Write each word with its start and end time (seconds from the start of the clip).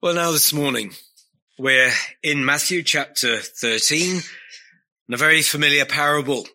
Well, 0.00 0.14
now 0.14 0.30
this 0.30 0.52
morning, 0.52 0.92
we're 1.58 1.90
in 2.22 2.44
Matthew 2.44 2.84
chapter 2.84 3.38
13, 3.38 4.20
and 5.08 5.12
a 5.12 5.16
very 5.16 5.42
familiar 5.42 5.84
parable. 5.84 6.46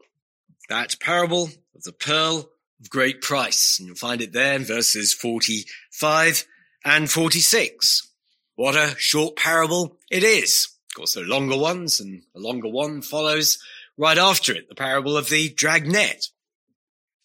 That 0.70 0.97
parable 1.02 1.50
of 1.76 1.84
the 1.84 1.92
pearl 1.92 2.50
of 2.79 2.90
great 2.90 3.21
price. 3.21 3.76
And 3.78 3.88
you'll 3.88 3.98
find 3.98 4.21
it 4.21 4.32
there 4.32 4.56
in 4.56 4.64
verses 4.64 5.14
45 5.14 6.46
and 6.86 7.12
46. 7.12 8.09
What 8.55 8.77
a 8.77 8.95
short 8.98 9.36
parable 9.36 9.98
it 10.10 10.23
is. 10.23 10.70
Of 10.91 10.96
course, 10.96 11.14
there 11.16 11.25
are 11.25 11.28
longer 11.28 11.57
ones, 11.57 12.00
and 12.00 12.21
a 12.38 12.39
longer 12.39 12.70
one 12.70 13.02
follows 13.02 13.57
right 13.98 14.18
after 14.18 14.54
it, 14.54 14.70
the 14.70 14.75
parable 14.75 15.18
of 15.18 15.28
the 15.28 15.50
dragnet. 15.50 16.28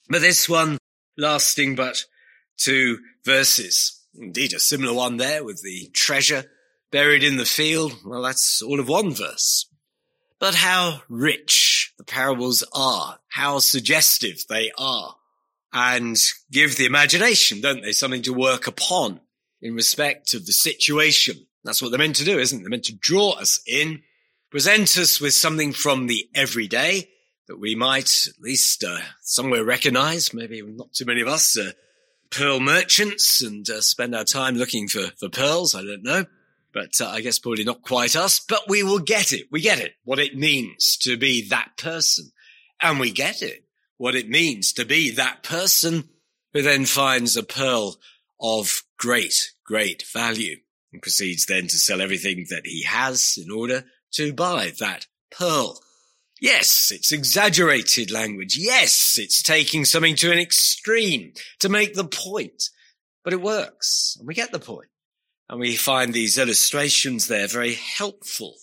But 0.08 0.22
this 0.22 0.48
one 0.48 0.78
lasting 1.16 1.76
but 1.76 2.06
two 2.56 2.98
verses. 3.24 3.97
Indeed, 4.18 4.52
a 4.52 4.60
similar 4.60 4.92
one 4.92 5.16
there 5.16 5.44
with 5.44 5.62
the 5.62 5.90
treasure 5.92 6.44
buried 6.90 7.22
in 7.22 7.36
the 7.36 7.44
field. 7.44 7.94
Well, 8.04 8.22
that's 8.22 8.60
all 8.62 8.80
of 8.80 8.88
one 8.88 9.12
verse. 9.14 9.66
But 10.38 10.54
how 10.54 11.02
rich 11.08 11.94
the 11.98 12.04
parables 12.04 12.64
are, 12.72 13.18
how 13.28 13.58
suggestive 13.58 14.44
they 14.48 14.72
are, 14.78 15.16
and 15.72 16.16
give 16.50 16.76
the 16.76 16.86
imagination, 16.86 17.60
don't 17.60 17.82
they, 17.82 17.92
something 17.92 18.22
to 18.22 18.32
work 18.32 18.66
upon 18.66 19.20
in 19.60 19.74
respect 19.74 20.34
of 20.34 20.46
the 20.46 20.52
situation. 20.52 21.46
That's 21.64 21.82
what 21.82 21.90
they're 21.90 21.98
meant 21.98 22.16
to 22.16 22.24
do, 22.24 22.38
isn't 22.38 22.58
it? 22.58 22.62
They're 22.62 22.70
meant 22.70 22.84
to 22.84 22.94
draw 22.94 23.32
us 23.32 23.60
in, 23.66 24.02
present 24.50 24.96
us 24.96 25.20
with 25.20 25.34
something 25.34 25.72
from 25.72 26.06
the 26.06 26.28
everyday 26.34 27.08
that 27.48 27.58
we 27.58 27.74
might 27.74 28.10
at 28.28 28.40
least 28.40 28.84
uh, 28.84 28.98
somewhere 29.22 29.64
recognize, 29.64 30.32
maybe 30.32 30.62
not 30.62 30.92
too 30.92 31.04
many 31.04 31.20
of 31.20 31.28
us, 31.28 31.58
uh, 31.58 31.72
pearl 32.30 32.60
merchants 32.60 33.42
and 33.42 33.68
uh, 33.68 33.80
spend 33.80 34.14
our 34.14 34.24
time 34.24 34.56
looking 34.56 34.88
for, 34.88 35.10
for 35.18 35.28
pearls. 35.28 35.74
I 35.74 35.82
don't 35.82 36.02
know. 36.02 36.24
But 36.72 37.00
uh, 37.00 37.08
I 37.08 37.20
guess 37.20 37.38
probably 37.38 37.64
not 37.64 37.82
quite 37.82 38.14
us, 38.14 38.40
but 38.40 38.68
we 38.68 38.82
will 38.82 38.98
get 38.98 39.32
it. 39.32 39.46
We 39.50 39.60
get 39.60 39.80
it. 39.80 39.94
What 40.04 40.18
it 40.18 40.36
means 40.36 40.96
to 41.02 41.16
be 41.16 41.48
that 41.48 41.76
person. 41.76 42.30
And 42.80 43.00
we 43.00 43.10
get 43.10 43.42
it. 43.42 43.64
What 43.96 44.14
it 44.14 44.28
means 44.28 44.72
to 44.74 44.84
be 44.84 45.10
that 45.12 45.42
person 45.42 46.08
who 46.52 46.62
then 46.62 46.84
finds 46.84 47.36
a 47.36 47.42
pearl 47.42 47.96
of 48.40 48.82
great, 48.98 49.52
great 49.64 50.04
value 50.12 50.56
and 50.92 51.02
proceeds 51.02 51.46
then 51.46 51.64
to 51.64 51.78
sell 51.78 52.00
everything 52.00 52.46
that 52.50 52.66
he 52.66 52.82
has 52.84 53.38
in 53.42 53.50
order 53.50 53.84
to 54.12 54.32
buy 54.32 54.72
that 54.78 55.06
pearl. 55.30 55.80
Yes, 56.40 56.90
it's 56.92 57.12
exaggerated 57.12 58.10
language. 58.10 58.56
Yes, 58.56 59.18
it's 59.18 59.42
taking 59.42 59.84
something 59.84 60.16
to 60.16 60.30
an 60.30 60.38
extreme 60.38 61.32
to 61.60 61.68
make 61.68 61.94
the 61.94 62.04
point, 62.04 62.70
but 63.24 63.32
it 63.32 63.42
works 63.42 64.16
and 64.18 64.28
we 64.28 64.34
get 64.34 64.52
the 64.52 64.58
point. 64.58 64.88
And 65.48 65.58
we 65.58 65.76
find 65.76 66.12
these 66.12 66.38
illustrations 66.38 67.26
there 67.26 67.48
very 67.48 67.74
helpful. 67.74 68.54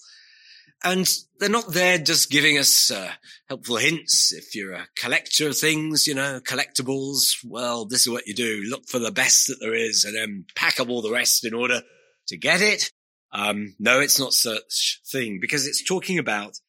And 0.84 1.12
they're 1.40 1.50
not 1.50 1.74
there 1.74 1.98
just 1.98 2.30
giving 2.30 2.60
us 2.60 2.92
uh, 2.92 3.12
helpful 3.50 3.78
hints. 3.78 4.32
If 4.32 4.54
you're 4.54 4.74
a 4.74 4.88
collector 4.96 5.48
of 5.48 5.58
things, 5.58 6.06
you 6.06 6.14
know, 6.14 6.40
collectibles, 6.42 7.38
well, 7.44 7.86
this 7.86 8.02
is 8.02 8.10
what 8.10 8.28
you 8.28 8.36
do. 8.36 8.62
Look 8.70 8.88
for 8.88 9.00
the 9.00 9.12
best 9.12 9.48
that 9.48 9.58
there 9.60 9.74
is 9.74 10.04
and 10.04 10.16
then 10.16 10.46
pack 10.56 10.80
up 10.80 10.90
all 10.90 11.02
the 11.02 11.12
rest 11.12 11.44
in 11.44 11.56
order 11.56 11.82
to 12.28 12.38
get 12.38 12.62
it. 12.62 12.92
Um, 13.32 13.76
no, 13.80 14.00
it's 14.00 14.20
not 14.20 14.34
such 14.34 15.02
thing 15.12 15.40
because 15.42 15.68
it's 15.68 15.84
talking 15.84 16.20
about 16.20 16.60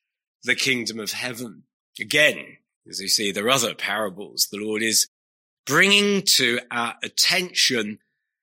the 0.47 0.55
kingdom 0.55 0.99
of 0.99 1.13
heaven. 1.13 1.65
Again, 2.01 2.59
as 2.89 3.01
you 3.01 3.09
see, 3.09 3.33
there 3.33 3.47
are 3.47 3.51
other 3.51 3.75
parables. 3.75 4.49
The 4.51 4.59
Lord 4.59 4.83
is 4.83 5.09
bringing 5.67 6.23
to 6.23 6.61
our 6.71 6.95
attention 7.03 7.99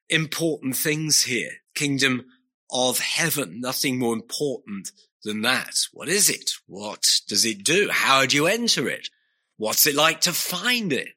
important 0.10 0.76
things 0.76 1.24
here. 1.24 1.52
Kingdom 1.74 2.26
of 2.70 3.00
heaven. 3.00 3.62
Nothing 3.62 3.98
more 3.98 4.14
important 4.14 4.92
than 5.24 5.42
that. 5.42 5.76
What 5.94 6.10
is 6.10 6.30
it? 6.30 6.52
What 6.68 7.22
does 7.28 7.46
it 7.46 7.64
do? 7.64 7.90
How 7.90 8.26
do 8.26 8.36
you 8.36 8.48
enter 8.48 8.90
it? 8.90 9.08
What's 9.58 9.88
it 9.88 9.96
like 9.96 10.22
to 10.22 10.34
find 10.34 10.92
it? 10.92 11.10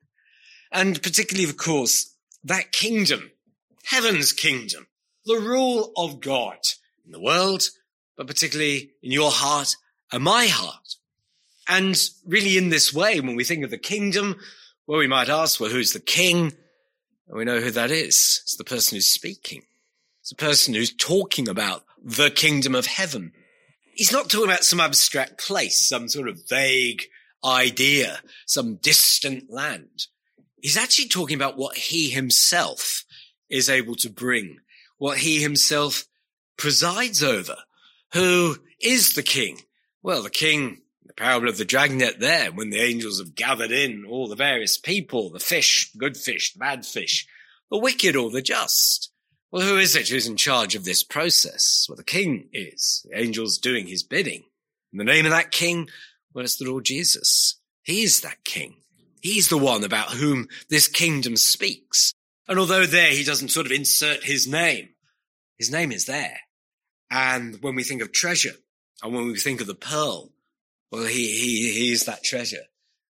And 0.71 1.03
particularly, 1.03 1.49
of 1.49 1.57
course, 1.57 2.15
that 2.45 2.71
kingdom, 2.71 3.33
heaven's 3.85 4.33
kingdom, 4.33 4.87
the 5.25 5.41
rule 5.41 5.93
of 5.97 6.21
God 6.21 6.59
in 7.05 7.11
the 7.11 7.21
world, 7.21 7.65
but 8.17 8.29
particularly 8.29 8.93
in 9.03 9.11
your 9.11 9.33
heart 9.33 9.75
my 10.13 10.47
heart. 10.47 10.97
And 11.69 11.97
really 12.25 12.57
in 12.57 12.69
this 12.69 12.93
way, 12.95 13.21
when 13.21 13.37
we 13.37 13.45
think 13.45 13.65
of 13.65 13.71
the 13.71 13.79
kingdom, 13.79 14.37
well, 14.87 14.99
we 14.99 15.09
might 15.09 15.29
ask, 15.29 15.59
well, 15.61 15.71
who's 15.71 15.93
the 15.93 16.01
king? 16.01 16.53
And 17.29 17.37
we 17.37 17.45
know 17.45 17.61
who 17.61 17.73
that 17.73 17.91
is. 17.91 18.41
It's 18.45 18.57
the 18.57 18.65
person 18.65 18.97
who's 18.97 19.09
speaking. 19.09 19.63
It's 20.21 20.31
the 20.31 20.37
person 20.37 20.75
who's 20.75 20.95
talking 20.95 21.49
about 21.49 21.85
the 22.03 22.31
kingdom 22.31 22.75
of 22.75 22.87
heaven. 22.87 23.33
He's 23.95 24.13
not 24.13 24.31
talking 24.31 24.49
about 24.49 24.65
some 24.65 24.81
abstract 24.81 25.39
place, 25.39 25.81
some 25.81 26.09
sort 26.09 26.29
of 26.29 26.49
vague 26.49 27.05
idea, 27.45 28.21
some 28.45 28.77
distant 28.77 29.51
land. 29.51 30.07
He's 30.61 30.77
actually 30.77 31.09
talking 31.09 31.37
about 31.37 31.57
what 31.57 31.77
he 31.77 32.11
himself 32.11 33.05
is 33.49 33.71
able 33.71 33.95
to 33.97 34.11
bring, 34.11 34.59
what 34.99 35.19
he 35.19 35.41
himself 35.41 36.05
presides 36.57 37.23
over, 37.23 37.57
who 38.13 38.57
is 38.81 39.15
the 39.15 39.23
king, 39.23 39.63
well, 40.07 40.23
the 40.23 40.31
king, 40.31 40.83
the 41.05 41.13
parable 41.13 41.49
of 41.49 41.59
the 41.59 41.65
dragnet 41.65 42.21
there, 42.21 42.53
when 42.53 42.71
the 42.71 42.79
angels 42.79 43.19
have 43.19 43.35
gathered 43.35 43.73
in 43.73 44.05
all 44.09 44.29
the 44.29 44.37
various 44.37 44.79
people, 44.79 45.31
the 45.31 45.41
fish, 45.41 45.91
good 45.99 46.17
fish, 46.17 46.53
the 46.53 46.61
bad 46.61 46.87
fish, 46.87 47.27
the 47.73 47.79
wicked 47.79 48.15
or 48.15 48.31
the 48.31 48.41
just. 48.41 49.11
Well, 49.51 49.67
who 49.67 49.79
is 49.79 49.97
it 49.97 50.09
who's 50.09 50.29
in 50.29 50.37
charge 50.37 50.77
of 50.77 50.85
this 50.85 51.03
process? 51.03 51.87
Well, 51.89 51.97
the 51.97 52.05
king 52.05 52.49
is. 52.53 53.05
The 53.11 53.19
angel's 53.19 53.59
doing 53.59 53.89
his 53.89 54.05
bidding. 54.05 54.45
In 54.93 54.99
the 54.99 55.05
name 55.05 55.25
of 55.25 55.33
that 55.33 55.51
king, 55.51 55.89
well, 56.33 56.45
it's 56.45 56.57
the 56.57 56.71
Lord 56.71 56.85
Jesus. 56.85 57.59
He's 57.83 58.21
that 58.21 58.45
king. 58.45 58.77
He's 59.23 59.49
the 59.49 59.59
one 59.59 59.83
about 59.83 60.11
whom 60.11 60.47
this 60.71 60.87
kingdom 60.87 61.37
speaks. 61.37 62.15
And 62.47 62.61
although 62.61 62.87
there 62.87 63.11
he 63.11 63.25
doesn't 63.25 63.49
sort 63.49 63.67
of 63.67 63.73
insert 63.73 64.23
his 64.23 64.47
name, 64.47 64.91
his 65.59 65.73
name 65.73 65.91
is 65.91 66.05
there. 66.05 66.39
And 67.11 67.61
when 67.61 67.75
we 67.75 67.83
think 67.83 68.03
of 68.03 68.13
treasure, 68.13 68.55
and 69.03 69.15
when 69.15 69.27
we 69.27 69.39
think 69.39 69.61
of 69.61 69.67
the 69.67 69.75
pearl, 69.75 70.31
well, 70.91 71.05
he, 71.05 71.27
he, 71.27 71.73
he 71.73 71.93
is 71.93 72.05
that 72.05 72.25
treasure 72.25 72.65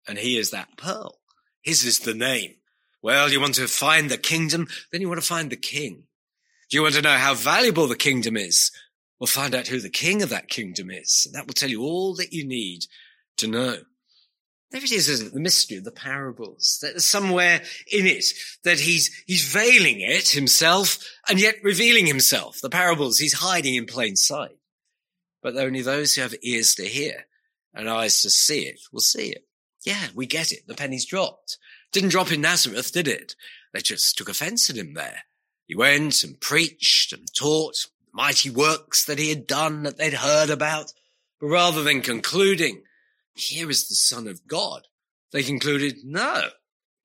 and 0.07 0.17
he 0.17 0.37
is 0.37 0.51
that 0.51 0.77
pearl. 0.77 1.19
His 1.61 1.83
is 1.83 1.99
the 1.99 2.13
name. 2.13 2.55
Well, 3.01 3.31
you 3.31 3.39
want 3.39 3.55
to 3.55 3.67
find 3.67 4.09
the 4.09 4.17
kingdom, 4.17 4.67
then 4.91 5.01
you 5.01 5.07
want 5.07 5.21
to 5.21 5.27
find 5.27 5.49
the 5.49 5.55
king. 5.55 6.03
Do 6.69 6.77
you 6.77 6.83
want 6.83 6.95
to 6.95 7.01
know 7.01 7.17
how 7.17 7.33
valuable 7.33 7.87
the 7.87 7.95
kingdom 7.95 8.37
is? 8.37 8.71
Well, 9.19 9.27
find 9.27 9.53
out 9.53 9.67
who 9.67 9.79
the 9.79 9.89
king 9.89 10.21
of 10.21 10.29
that 10.29 10.49
kingdom 10.49 10.89
is. 10.89 11.23
And 11.25 11.35
that 11.35 11.47
will 11.47 11.53
tell 11.53 11.69
you 11.69 11.81
all 11.81 12.15
that 12.15 12.33
you 12.33 12.45
need 12.45 12.85
to 13.37 13.47
know. 13.47 13.77
There 14.71 14.83
it 14.83 14.91
is, 14.91 15.09
isn't 15.09 15.27
it? 15.27 15.33
The 15.33 15.41
mystery 15.41 15.77
of 15.77 15.83
the 15.83 15.91
parables. 15.91 16.79
There's 16.81 17.03
somewhere 17.03 17.61
in 17.91 18.07
it 18.07 18.23
that 18.63 18.79
he's, 18.79 19.23
he's 19.27 19.43
veiling 19.51 19.99
it 19.99 20.29
himself 20.29 20.97
and 21.27 21.39
yet 21.39 21.55
revealing 21.61 22.05
himself. 22.05 22.61
The 22.61 22.69
parables 22.69 23.17
he's 23.17 23.33
hiding 23.33 23.75
in 23.75 23.85
plain 23.85 24.15
sight 24.15 24.57
but 25.41 25.55
only 25.55 25.81
those 25.81 26.15
who 26.15 26.21
have 26.21 26.35
ears 26.41 26.75
to 26.75 26.85
hear 26.85 27.25
and 27.73 27.89
eyes 27.89 28.21
to 28.21 28.29
see 28.29 28.63
it 28.63 28.79
will 28.91 29.01
see 29.01 29.29
it. 29.29 29.45
Yeah, 29.85 30.07
we 30.13 30.25
get 30.25 30.51
it. 30.51 30.67
The 30.67 30.75
pennies 30.75 31.05
dropped. 31.05 31.57
Didn't 31.91 32.09
drop 32.09 32.31
in 32.31 32.41
Nazareth, 32.41 32.91
did 32.91 33.07
it? 33.07 33.35
They 33.73 33.81
just 33.81 34.17
took 34.17 34.29
offense 34.29 34.69
at 34.69 34.77
him 34.77 34.93
there. 34.93 35.23
He 35.65 35.75
went 35.75 36.23
and 36.23 36.39
preached 36.39 37.13
and 37.13 37.27
taught 37.33 37.87
mighty 38.13 38.49
works 38.49 39.05
that 39.05 39.19
he 39.19 39.29
had 39.29 39.47
done 39.47 39.83
that 39.83 39.97
they'd 39.97 40.13
heard 40.13 40.49
about. 40.49 40.93
But 41.39 41.47
rather 41.47 41.81
than 41.83 42.01
concluding, 42.01 42.83
here 43.33 43.69
is 43.69 43.87
the 43.87 43.95
son 43.95 44.27
of 44.27 44.45
God, 44.47 44.87
they 45.31 45.43
concluded, 45.43 45.99
no, 46.03 46.49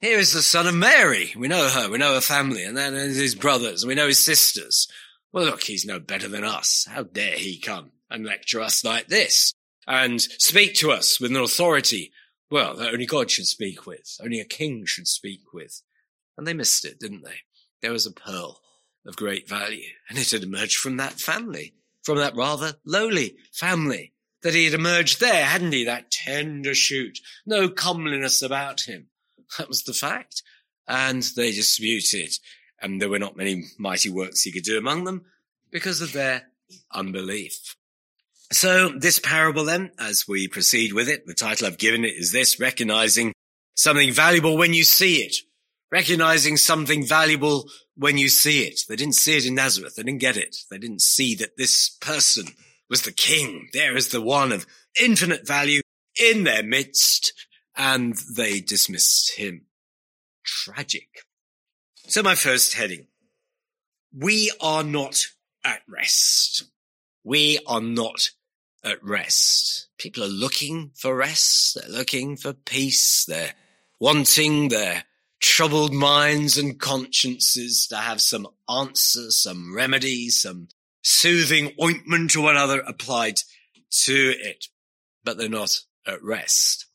here 0.00 0.19
is 0.19 0.32
the 0.32 0.42
son 0.42 0.66
of 0.66 0.75
Mary. 0.75 1.32
We 1.36 1.48
know 1.48 1.69
her. 1.69 1.91
We 1.91 1.98
know 1.98 2.14
her 2.14 2.20
family 2.20 2.64
and 2.64 2.76
then 2.76 2.94
his 2.94 3.34
brothers 3.34 3.82
and 3.82 3.88
we 3.88 3.94
know 3.94 4.08
his 4.08 4.25
sisters. 4.25 4.88
Well, 5.32 5.44
look, 5.44 5.62
he's 5.62 5.87
no 5.87 6.00
better 6.00 6.28
than 6.28 6.44
us. 6.44 6.87
How 6.88 7.05
dare 7.05 7.37
he 7.37 7.58
come? 7.58 7.93
And 8.11 8.25
lecture 8.25 8.61
us 8.61 8.85
like 8.85 9.08
this 9.08 9.53
and 9.87 10.20
speak 10.20 10.75
to 10.75 10.91
us 10.91 11.20
with 11.20 11.31
an 11.31 11.37
authority, 11.37 12.12
well, 12.50 12.76
that 12.76 12.93
only 12.93 13.06
God 13.06 13.31
should 13.31 13.47
speak 13.47 13.87
with, 13.87 14.17
only 14.23 14.41
a 14.41 14.44
king 14.44 14.85
should 14.87 15.08
speak 15.08 15.53
with. 15.53 15.82
And 16.37 16.47
they 16.47 16.55
missed 16.55 16.85
it, 16.85 17.00
didn't 17.00 17.25
they? 17.25 17.41
There 17.82 17.93
was 17.93 18.06
a 18.06 18.12
pearl 18.12 18.61
of 19.06 19.17
great 19.17 19.49
value 19.49 19.88
and 20.08 20.19
it 20.19 20.31
had 20.31 20.43
emerged 20.43 20.76
from 20.76 20.97
that 20.97 21.14
family, 21.14 21.75
from 22.03 22.19
that 22.19 22.37
rather 22.37 22.75
lowly 22.85 23.37
family 23.53 24.12
that 24.43 24.55
he 24.55 24.64
had 24.64 24.75
emerged 24.75 25.20
there, 25.20 25.44
hadn't 25.44 25.73
he? 25.73 25.85
That 25.85 26.11
tender 26.11 26.75
shoot, 26.75 27.19
no 27.47 27.69
comeliness 27.69 28.43
about 28.43 28.82
him. 28.82 29.09
That 29.59 29.69
was 29.69 29.85
the 29.85 29.93
fact. 29.93 30.43
And 30.88 31.23
they 31.37 31.52
disputed 31.52 32.32
and 32.81 33.00
there 33.00 33.09
were 33.09 33.19
not 33.19 33.37
many 33.37 33.64
mighty 33.79 34.11
works 34.11 34.43
he 34.43 34.52
could 34.52 34.64
do 34.64 34.79
among 34.79 35.05
them 35.05 35.25
because 35.70 36.00
of 36.00 36.12
their 36.12 36.43
unbelief. 36.93 37.76
So 38.52 38.90
this 38.90 39.19
parable 39.19 39.64
then, 39.64 39.90
as 39.98 40.28
we 40.28 40.46
proceed 40.48 40.93
with 40.93 41.08
it, 41.08 41.26
the 41.26 41.34
title 41.34 41.66
I've 41.66 41.78
given 41.78 42.04
it 42.04 42.14
is 42.14 42.32
this, 42.32 42.60
recognizing 42.60 43.32
something 43.75 44.12
valuable 44.12 44.56
when 44.56 44.72
you 44.72 44.84
see 44.84 45.16
it. 45.16 45.37
recognizing 45.90 46.56
something 46.56 47.06
valuable 47.06 47.69
when 47.96 48.19
you 48.19 48.28
see 48.28 48.62
it. 48.64 48.81
They 48.88 48.96
didn't 48.96 49.14
see 49.14 49.37
it 49.37 49.46
in 49.46 49.54
Nazareth. 49.54 49.96
They 49.96 50.02
didn't 50.02 50.20
get 50.20 50.37
it. 50.37 50.56
They 50.70 50.78
didn't 50.78 51.02
see 51.02 51.34
that 51.37 51.56
this 51.56 51.90
person 52.00 52.46
was 52.90 53.02
the 53.02 53.12
king. 53.12 53.69
There 53.72 53.96
is 53.96 54.08
the 54.08 54.20
one 54.20 54.52
of 54.52 54.66
infinite 55.00 55.46
value 55.46 55.81
in 56.20 56.44
their 56.44 56.62
midst 56.62 57.32
and 57.76 58.16
they 58.37 58.60
dismissed 58.60 59.37
him. 59.37 59.66
Tragic. 60.44 61.08
So 62.08 62.22
my 62.22 62.34
first 62.34 62.75
heading. 62.75 63.06
We 64.16 64.52
are 64.60 64.84
not 64.84 65.26
at 65.64 65.82
rest. 65.88 66.64
We 67.25 67.58
are 67.66 67.81
not 67.81 68.31
at 68.87 69.03
rest. 69.03 69.88
People 69.99 70.23
are 70.23 70.29
looking 70.29 70.93
for 70.94 71.17
rest. 71.17 71.75
They're 71.75 71.91
looking 71.91 72.37
for 72.37 72.53
peace. 72.53 73.25
They're 73.27 73.55
wanting 74.00 74.69
their 74.69 75.05
troubled 75.41 75.93
minds 75.93 76.56
and 76.56 76.79
consciences 76.79 77.87
to 77.88 77.97
have 77.97 78.21
some 78.21 78.47
answers, 78.69 79.43
some 79.43 79.75
remedy, 79.75 80.29
some 80.29 80.69
soothing 81.03 81.73
ointment 81.83 82.37
or 82.37 82.50
another 82.50 82.81
applied 82.81 83.37
to 83.91 84.35
it. 84.38 84.67
But 85.25 85.37
they're 85.37 85.49
not 85.49 85.81
at 86.06 86.23
rest. 86.23 86.87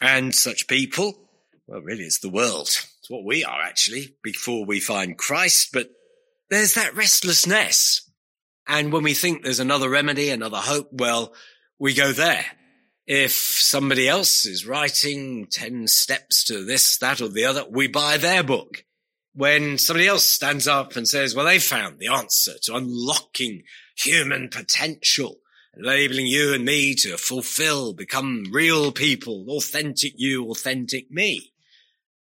And 0.00 0.34
such 0.34 0.66
people, 0.66 1.28
well, 1.66 1.80
really, 1.80 2.04
it's 2.04 2.18
the 2.18 2.28
world. 2.28 2.68
It's 2.68 3.10
what 3.10 3.24
we 3.24 3.44
are 3.44 3.60
actually 3.60 4.16
before 4.22 4.64
we 4.64 4.80
find 4.80 5.18
Christ. 5.18 5.70
But 5.72 5.90
there's 6.50 6.74
that 6.74 6.94
restlessness. 6.94 8.03
And 8.66 8.92
when 8.92 9.02
we 9.02 9.14
think 9.14 9.42
there's 9.42 9.60
another 9.60 9.90
remedy, 9.90 10.30
another 10.30 10.58
hope, 10.58 10.88
well, 10.92 11.34
we 11.78 11.94
go 11.94 12.12
there. 12.12 12.44
If 13.06 13.32
somebody 13.32 14.08
else 14.08 14.46
is 14.46 14.66
writing 14.66 15.46
10 15.50 15.88
steps 15.88 16.44
to 16.44 16.64
this, 16.64 16.96
that, 16.98 17.20
or 17.20 17.28
the 17.28 17.44
other, 17.44 17.64
we 17.68 17.86
buy 17.86 18.16
their 18.16 18.42
book. 18.42 18.84
When 19.34 19.76
somebody 19.76 20.06
else 20.06 20.24
stands 20.24 20.66
up 20.66 20.96
and 20.96 21.06
says, 21.06 21.34
well, 21.34 21.44
they 21.44 21.58
found 21.58 21.98
the 21.98 22.08
answer 22.08 22.52
to 22.62 22.76
unlocking 22.76 23.64
human 23.96 24.48
potential, 24.48 25.40
enabling 25.76 26.26
you 26.26 26.54
and 26.54 26.64
me 26.64 26.94
to 26.94 27.18
fulfill, 27.18 27.92
become 27.92 28.44
real 28.52 28.92
people, 28.92 29.44
authentic 29.50 30.14
you, 30.16 30.48
authentic 30.50 31.10
me, 31.10 31.52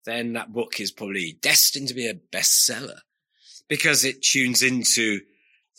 then 0.05 0.33
that 0.33 0.53
book 0.53 0.81
is 0.81 0.91
probably 0.91 1.38
destined 1.41 1.88
to 1.88 1.95
be 1.95 2.09
a 2.09 2.15
bestseller 2.15 2.99
because 3.69 4.05
it 4.05 4.23
tunes 4.23 4.62
into 4.62 5.21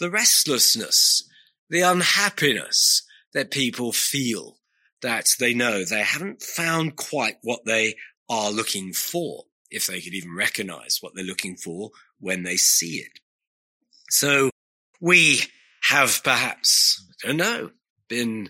the 0.04 0.12
restlessness, 0.12 1.24
the 1.70 1.80
unhappiness 1.80 3.04
that 3.34 3.52
people 3.52 3.94
feel 3.94 4.58
that 5.02 5.30
they 5.40 5.54
know 5.54 5.86
they 5.86 6.02
haven't 6.04 6.42
found 6.42 6.98
quite 6.98 7.38
what 7.42 7.64
they 7.66 7.96
are 8.30 8.52
looking 8.52 8.92
for, 8.92 9.46
if 9.72 9.88
they 9.88 10.02
could 10.02 10.14
even 10.14 10.36
recognize 10.36 10.98
what 11.00 11.16
they're 11.16 11.24
looking 11.24 11.56
for 11.56 11.92
when 12.20 12.44
they 12.44 12.58
see 12.58 12.98
it. 12.98 13.20
So 14.10 14.50
we 15.00 15.40
have 15.84 16.22
perhaps, 16.22 17.02
I 17.24 17.28
don't 17.28 17.38
know, 17.38 17.72
been 18.10 18.50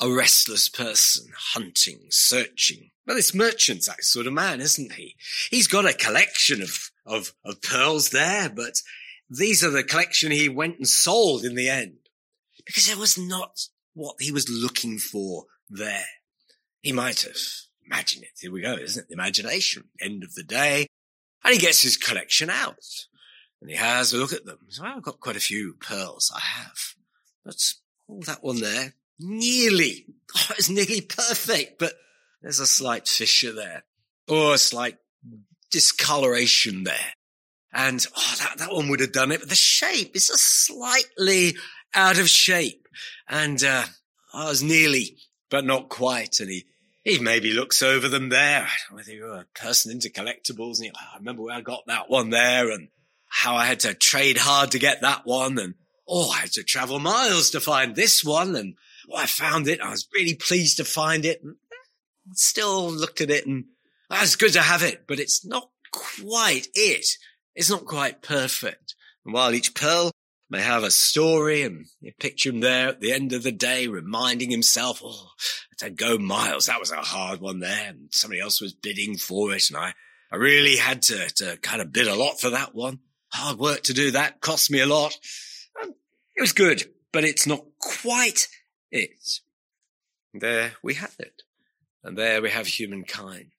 a 0.00 0.10
restless 0.10 0.68
person, 0.68 1.28
hunting, 1.54 2.06
searching. 2.10 2.90
Well, 3.06 3.14
this 3.14 3.36
merchant's 3.36 3.86
that 3.86 4.02
sort 4.02 4.26
of 4.26 4.32
man, 4.32 4.60
isn't 4.60 4.94
he? 4.94 5.14
He's 5.48 5.68
got 5.68 5.88
a 5.88 5.94
collection 5.94 6.60
of, 6.60 6.90
of, 7.06 7.32
of 7.44 7.62
pearls 7.62 8.10
there, 8.10 8.48
but 8.48 8.82
these 9.30 9.62
are 9.62 9.70
the 9.70 9.84
collection 9.84 10.30
he 10.30 10.48
went 10.48 10.78
and 10.78 10.88
sold 10.88 11.44
in 11.44 11.54
the 11.54 11.68
end 11.68 11.98
because 12.66 12.88
it 12.88 12.96
was 12.96 13.18
not 13.18 13.60
what 13.94 14.16
he 14.20 14.32
was 14.32 14.48
looking 14.48 14.98
for 14.98 15.44
there. 15.68 16.04
He 16.80 16.92
might 16.92 17.22
have 17.22 17.36
imagined 17.84 18.24
it. 18.24 18.30
Here 18.38 18.52
we 18.52 18.62
go, 18.62 18.74
isn't 18.74 19.02
it? 19.02 19.08
The 19.08 19.14
imagination. 19.14 19.84
End 20.00 20.22
of 20.22 20.34
the 20.34 20.42
day. 20.42 20.86
And 21.44 21.54
he 21.54 21.60
gets 21.60 21.82
his 21.82 21.96
collection 21.96 22.50
out 22.50 22.76
and 23.60 23.70
he 23.70 23.76
has 23.76 24.12
a 24.12 24.18
look 24.18 24.32
at 24.32 24.44
them. 24.44 24.58
So 24.68 24.84
I've 24.84 25.02
got 25.02 25.20
quite 25.20 25.36
a 25.36 25.40
few 25.40 25.74
pearls 25.80 26.32
I 26.34 26.40
have, 26.40 26.78
but 27.44 27.56
oh, 28.08 28.20
that 28.26 28.42
one 28.42 28.60
there, 28.60 28.94
nearly, 29.18 30.06
oh, 30.36 30.54
it's 30.56 30.70
nearly 30.70 31.00
perfect, 31.00 31.78
but 31.78 31.94
there's 32.42 32.60
a 32.60 32.66
slight 32.66 33.08
fissure 33.08 33.52
there 33.52 33.84
or 34.28 34.54
a 34.54 34.58
slight 34.58 34.98
discoloration 35.70 36.84
there. 36.84 37.14
And 37.72 38.04
oh, 38.16 38.34
that, 38.38 38.58
that 38.58 38.72
one 38.72 38.88
would 38.88 39.00
have 39.00 39.12
done 39.12 39.30
it, 39.30 39.40
but 39.40 39.48
the 39.48 39.54
shape 39.54 40.16
is 40.16 40.28
just 40.28 40.66
slightly 40.66 41.56
out 41.94 42.18
of 42.18 42.28
shape. 42.28 42.88
And, 43.28 43.62
uh, 43.62 43.84
I 44.32 44.48
was 44.48 44.62
nearly, 44.62 45.16
but 45.50 45.64
not 45.64 45.88
quite. 45.88 46.40
And 46.40 46.50
he, 46.50 46.64
he 47.04 47.18
maybe 47.18 47.52
looks 47.52 47.82
over 47.82 48.08
them 48.08 48.28
there. 48.28 48.62
I 48.62 48.68
don't 48.68 48.90
know 48.90 48.96
whether 48.96 49.12
you're 49.12 49.40
a 49.40 49.46
person 49.54 49.92
into 49.92 50.08
collectibles 50.10 50.80
and 50.80 50.90
oh, 50.94 51.00
I 51.14 51.18
remember 51.18 51.42
where 51.42 51.56
I 51.56 51.60
got 51.60 51.86
that 51.86 52.10
one 52.10 52.30
there 52.30 52.70
and 52.70 52.88
how 53.28 53.56
I 53.56 53.66
had 53.66 53.80
to 53.80 53.94
trade 53.94 54.38
hard 54.38 54.70
to 54.72 54.78
get 54.78 55.02
that 55.02 55.26
one. 55.26 55.58
And, 55.58 55.74
oh, 56.06 56.30
I 56.30 56.38
had 56.38 56.52
to 56.52 56.62
travel 56.62 56.98
miles 56.98 57.50
to 57.50 57.60
find 57.60 57.94
this 57.94 58.24
one. 58.24 58.56
And, 58.56 58.74
oh, 59.10 59.16
I 59.16 59.26
found 59.26 59.68
it. 59.68 59.80
I 59.80 59.90
was 59.90 60.08
really 60.14 60.34
pleased 60.34 60.78
to 60.78 60.84
find 60.84 61.24
it. 61.24 61.42
And 61.42 61.56
still 62.34 62.90
looked 62.90 63.20
at 63.20 63.30
it 63.30 63.46
and 63.46 63.64
it's 64.10 64.36
good 64.36 64.52
to 64.54 64.62
have 64.62 64.82
it, 64.82 65.04
but 65.06 65.20
it's 65.20 65.44
not 65.44 65.70
quite 65.92 66.68
it. 66.74 67.06
It's 67.58 67.70
not 67.70 67.86
quite 67.86 68.22
perfect. 68.22 68.94
And 69.24 69.34
while 69.34 69.52
each 69.52 69.74
pearl 69.74 70.12
may 70.48 70.60
have 70.60 70.84
a 70.84 70.92
story 70.92 71.62
and 71.62 71.86
you 72.00 72.12
picture 72.20 72.50
him 72.50 72.60
there 72.60 72.90
at 72.90 73.00
the 73.00 73.12
end 73.12 73.32
of 73.32 73.42
the 73.42 73.50
day 73.50 73.88
reminding 73.88 74.52
himself, 74.52 75.02
oh, 75.04 75.30
I 75.36 75.84
had 75.84 75.88
to 75.88 76.04
go 76.04 76.18
miles. 76.18 76.66
That 76.66 76.78
was 76.78 76.92
a 76.92 76.98
hard 76.98 77.40
one 77.40 77.58
there. 77.58 77.88
And 77.88 78.10
somebody 78.12 78.40
else 78.40 78.60
was 78.60 78.74
bidding 78.74 79.16
for 79.16 79.52
it. 79.52 79.70
And 79.70 79.76
I, 79.76 79.92
I 80.30 80.36
really 80.36 80.76
had 80.76 81.02
to, 81.02 81.28
to 81.34 81.56
kind 81.56 81.82
of 81.82 81.92
bid 81.92 82.06
a 82.06 82.14
lot 82.14 82.40
for 82.40 82.50
that 82.50 82.76
one. 82.76 83.00
Hard 83.32 83.58
work 83.58 83.82
to 83.82 83.92
do 83.92 84.12
that 84.12 84.40
cost 84.40 84.70
me 84.70 84.78
a 84.78 84.86
lot. 84.86 85.18
And 85.82 85.94
it 86.36 86.40
was 86.40 86.52
good, 86.52 86.84
but 87.12 87.24
it's 87.24 87.44
not 87.44 87.64
quite 87.80 88.46
it. 88.92 89.40
There 90.32 90.74
we 90.80 90.94
have 90.94 91.16
it. 91.18 91.42
And 92.04 92.16
there 92.16 92.40
we 92.40 92.50
have 92.50 92.68
humankind. 92.68 93.50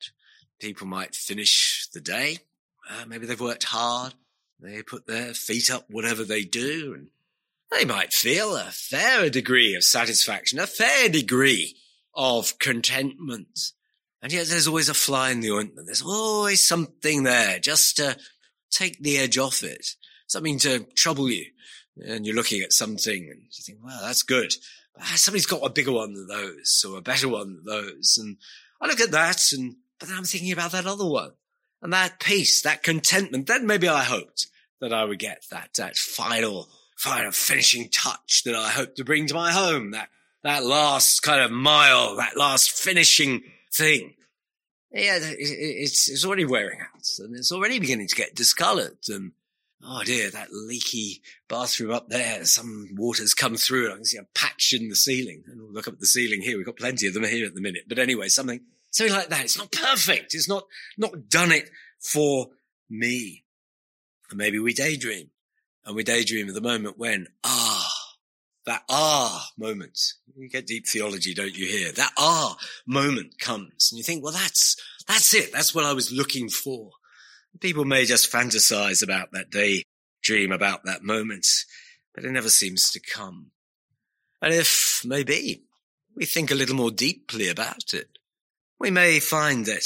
People 0.62 0.88
might 0.88 1.16
finish 1.16 1.90
the 1.94 2.00
day 2.00 2.38
uh, 2.90 3.06
maybe 3.08 3.26
they've 3.26 3.40
worked 3.40 3.66
hard. 3.66 4.14
They 4.60 4.82
put 4.82 5.08
their 5.08 5.34
feet 5.34 5.72
up, 5.72 5.86
whatever 5.90 6.24
they 6.24 6.44
do, 6.44 6.94
and 6.94 7.08
they 7.72 7.86
might 7.86 8.12
feel 8.12 8.56
a 8.56 8.66
fair 8.72 9.30
degree 9.30 9.76
of 9.76 9.84
satisfaction, 9.84 10.60
a 10.60 10.68
fair 10.68 11.08
degree 11.08 11.76
of 12.14 12.58
contentment. 12.60 13.72
And 14.22 14.34
yet 14.34 14.48
there's 14.48 14.68
always 14.68 14.90
a 14.90 14.94
fly 14.94 15.30
in 15.30 15.40
the 15.40 15.52
ointment. 15.52 15.86
There's 15.86 16.02
always 16.02 16.68
something 16.68 17.24
there 17.24 17.60
just 17.60 17.98
to 17.98 18.18
take 18.72 19.00
the 19.00 19.18
edge 19.18 19.38
off 19.38 19.64
it, 19.64 19.96
something 20.28 20.60
to 20.60 20.80
trouble 20.96 21.30
you. 21.30 21.46
And 22.06 22.26
you're 22.26 22.36
looking 22.36 22.62
at 22.62 22.74
something 22.74 23.30
and 23.30 23.42
you 23.42 23.64
think, 23.64 23.80
well, 23.84 24.00
that's 24.02 24.24
good. 24.24 24.54
But 24.96 25.06
somebody's 25.06 25.46
got 25.46 25.66
a 25.66 25.70
bigger 25.70 25.92
one 25.92 26.14
than 26.14 26.28
those 26.28 26.84
or 26.88 26.98
a 26.98 27.02
better 27.02 27.30
one 27.30 27.56
than 27.56 27.66
those. 27.66 28.18
And 28.20 28.38
I 28.82 28.88
look 28.88 29.00
at 29.00 29.12
that 29.12 29.42
and, 29.54 29.76
but 30.00 30.10
then 30.10 30.18
I'm 30.18 30.26
thinking 30.26 30.52
about 30.52 30.72
that 30.72 30.86
other 30.86 31.06
one 31.06 31.32
and 31.82 31.94
that 31.94 32.20
peace, 32.20 32.62
that 32.62 32.84
contentment, 32.84 33.48
then 33.48 33.66
maybe 33.66 33.88
I 33.88 34.04
hoped 34.04 34.48
that 34.82 34.94
I 34.94 35.06
would 35.06 35.20
get 35.20 35.44
that, 35.52 35.70
that 35.78 35.98
final, 35.98 36.70
final 36.98 37.32
finishing 37.32 37.90
touch 37.90 38.44
that 38.46 38.56
I 38.56 38.70
hoped 38.70 38.98
to 38.98 39.04
bring 39.04 39.28
to 39.28 39.34
my 39.34 39.52
home, 39.52 39.92
that, 39.92 40.10
that 40.44 40.66
last 40.66 41.22
kind 41.22 41.42
of 41.42 41.52
mile, 41.52 42.16
that 42.18 42.38
last 42.38 42.72
finishing 42.72 43.44
thing. 43.74 44.16
Yeah, 44.92 45.20
it's, 45.22 46.10
it's 46.10 46.26
already 46.26 46.46
wearing 46.46 46.80
out 46.82 47.06
and 47.20 47.36
it's 47.36 47.52
already 47.52 47.80
beginning 47.80 48.08
to 48.08 48.16
get 48.16 48.36
discolored 48.36 48.98
and 49.10 49.34
Oh 49.84 50.04
dear, 50.04 50.30
that 50.32 50.52
leaky 50.52 51.22
bathroom 51.48 51.92
up 51.92 52.10
there. 52.10 52.44
Some 52.46 52.90
water's 52.96 53.34
come 53.34 53.56
through. 53.56 53.92
I 53.92 53.96
can 53.96 54.06
see 54.06 54.18
a 54.18 54.28
patch 54.36 54.74
in 54.74 54.90
the 54.90 54.96
ceiling. 54.96 55.44
And 55.48 55.74
look 55.74 55.88
up 55.88 55.94
at 55.94 56.00
the 56.00 56.06
ceiling 56.06 56.42
here. 56.42 56.58
We've 56.58 56.66
got 56.66 56.76
plenty 56.76 57.08
of 57.08 57.14
them 57.14 57.24
here 57.24 57.46
at 57.46 57.56
the 57.56 57.62
minute. 57.62 57.84
But 57.88 58.00
anyway, 58.00 58.28
something 58.28 58.62
Something 58.92 59.16
like 59.16 59.30
that. 59.30 59.46
It's 59.46 59.58
not 59.58 59.72
perfect. 59.72 60.34
It's 60.34 60.50
not, 60.50 60.64
not 60.98 61.30
done 61.30 61.52
it 61.52 61.70
for 62.00 62.48
me. 62.90 63.44
And 64.30 64.38
maybe 64.38 64.60
we 64.60 64.74
daydream 64.74 65.30
and 65.86 65.96
we 65.96 66.04
daydream 66.04 66.48
at 66.48 66.54
the 66.54 66.62
moment 66.62 66.98
when, 66.98 67.28
ah, 67.44 67.92
that 68.66 68.84
ah 68.90 69.48
moment. 69.58 70.00
You 70.36 70.50
get 70.50 70.68
deep 70.68 70.88
theology, 70.88 71.34
don't 71.34 71.58
you 71.58 71.68
hear? 71.68 71.92
That 71.92 72.12
ah 72.18 72.56
moment 72.86 73.40
comes 73.40 73.90
and 73.92 73.98
you 73.98 74.04
think, 74.04 74.24
well, 74.24 74.34
that's, 74.34 74.76
that's 75.08 75.34
it. 75.34 75.52
That's 75.52 75.74
what 75.74 75.86
I 75.86 75.94
was 75.94 76.12
looking 76.12 76.50
for. 76.50 76.92
People 77.60 77.86
may 77.86 78.06
just 78.06 78.32
fantasize 78.32 79.04
about 79.04 79.32
that 79.32 79.50
day, 79.50 79.84
dream 80.22 80.52
about 80.52 80.86
that 80.86 81.04
moment, 81.04 81.48
but 82.14 82.24
it 82.24 82.32
never 82.32 82.50
seems 82.50 82.92
to 82.92 83.00
come. 83.00 83.52
And 84.42 84.54
if 84.54 85.02
maybe 85.04 85.64
we 86.16 86.26
think 86.26 86.52
a 86.52 86.56
little 86.56 86.76
more 86.76 86.92
deeply 86.92 87.50
about 87.50 87.94
it, 87.94 88.19
we 88.80 88.92
may 88.92 89.20
find 89.20 89.66
that 89.66 89.84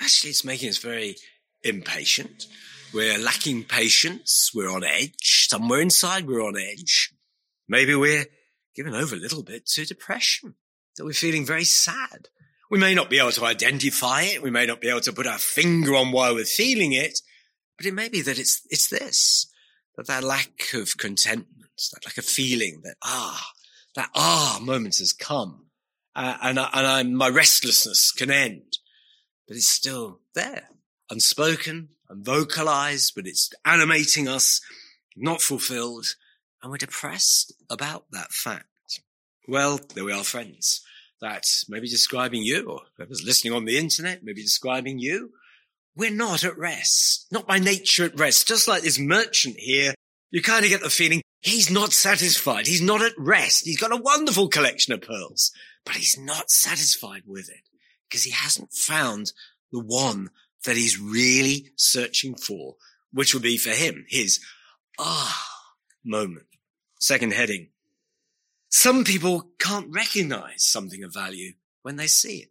actually 0.00 0.30
it's 0.30 0.44
making 0.44 0.68
us 0.68 0.78
very 0.78 1.16
impatient. 1.62 2.46
We're 2.92 3.18
lacking 3.18 3.64
patience. 3.64 4.50
We're 4.54 4.70
on 4.70 4.84
edge. 4.84 5.46
Somewhere 5.48 5.80
inside, 5.80 6.26
we're 6.26 6.44
on 6.44 6.58
edge. 6.58 7.14
Maybe 7.68 7.94
we're 7.94 8.26
given 8.74 8.94
over 8.94 9.14
a 9.14 9.18
little 9.18 9.42
bit 9.42 9.66
to 9.66 9.84
depression. 9.84 10.54
That 10.96 11.04
we're 11.04 11.12
feeling 11.12 11.46
very 11.46 11.64
sad. 11.64 12.28
We 12.70 12.78
may 12.78 12.94
not 12.94 13.08
be 13.08 13.18
able 13.18 13.32
to 13.32 13.44
identify 13.44 14.22
it. 14.22 14.42
We 14.42 14.50
may 14.50 14.66
not 14.66 14.80
be 14.80 14.88
able 14.88 15.00
to 15.02 15.12
put 15.12 15.26
our 15.26 15.38
finger 15.38 15.94
on 15.94 16.12
why 16.12 16.32
we're 16.32 16.44
feeling 16.44 16.92
it, 16.92 17.20
But 17.76 17.86
it 17.86 17.94
may 17.94 18.08
be 18.08 18.22
that 18.22 18.38
it's, 18.38 18.62
it's 18.70 18.88
this, 18.88 19.46
that 19.96 20.06
that 20.06 20.24
lack 20.24 20.72
of 20.74 20.96
contentment, 20.98 21.70
that 21.92 22.04
lack 22.04 22.18
of 22.18 22.24
feeling 22.24 22.80
that, 22.84 22.96
ah, 23.02 23.52
that 23.94 24.10
ah 24.14 24.58
moment 24.62 24.96
has 24.98 25.12
come. 25.12 25.66
Uh, 26.14 26.36
and, 26.42 26.58
I, 26.58 26.68
and 26.74 26.86
I'm, 26.86 27.14
my 27.14 27.28
restlessness 27.28 28.12
can 28.12 28.30
end, 28.30 28.78
but 29.48 29.56
it's 29.56 29.68
still 29.68 30.20
there, 30.34 30.68
unspoken, 31.10 31.88
unvocalized, 32.08 33.14
but 33.16 33.26
it's 33.26 33.50
animating 33.64 34.28
us, 34.28 34.60
not 35.16 35.40
fulfilled, 35.40 36.14
and 36.62 36.70
we're 36.70 36.76
depressed 36.78 37.54
about 37.70 38.04
that 38.12 38.32
fact. 38.32 38.66
Well, 39.48 39.80
there 39.94 40.04
we 40.04 40.12
are, 40.12 40.22
friends. 40.22 40.84
That's 41.20 41.68
maybe 41.68 41.88
describing 41.88 42.42
you, 42.42 42.68
or 42.68 42.80
whoever's 42.96 43.24
listening 43.24 43.54
on 43.54 43.64
the 43.64 43.78
internet, 43.78 44.22
maybe 44.22 44.42
describing 44.42 44.98
you. 44.98 45.30
We're 45.96 46.10
not 46.10 46.44
at 46.44 46.58
rest, 46.58 47.26
not 47.30 47.46
by 47.46 47.58
nature 47.58 48.04
at 48.04 48.18
rest. 48.18 48.48
Just 48.48 48.68
like 48.68 48.82
this 48.82 48.98
merchant 48.98 49.56
here, 49.58 49.94
you 50.30 50.42
kind 50.42 50.64
of 50.64 50.70
get 50.70 50.82
the 50.82 50.90
feeling 50.90 51.22
he's 51.40 51.70
not 51.70 51.92
satisfied. 51.92 52.66
He's 52.66 52.82
not 52.82 53.02
at 53.02 53.12
rest. 53.18 53.64
He's 53.64 53.80
got 53.80 53.92
a 53.92 54.02
wonderful 54.02 54.48
collection 54.48 54.94
of 54.94 55.02
pearls, 55.02 55.52
but 55.84 55.96
he's 55.96 56.18
not 56.18 56.50
satisfied 56.50 57.22
with 57.26 57.48
it 57.48 57.68
because 58.08 58.24
he 58.24 58.30
hasn't 58.30 58.72
found 58.72 59.32
the 59.72 59.80
one 59.80 60.30
that 60.64 60.76
he's 60.76 61.00
really 61.00 61.72
searching 61.76 62.36
for, 62.36 62.76
which 63.12 63.34
will 63.34 63.40
be 63.40 63.56
for 63.56 63.70
him 63.70 64.04
his 64.08 64.40
ah 64.98 65.48
moment. 66.04 66.46
Second 67.00 67.32
heading. 67.32 67.68
Some 68.68 69.04
people 69.04 69.50
can't 69.58 69.94
recognize 69.94 70.64
something 70.64 71.02
of 71.02 71.12
value 71.12 71.52
when 71.82 71.96
they 71.96 72.06
see 72.06 72.38
it. 72.38 72.50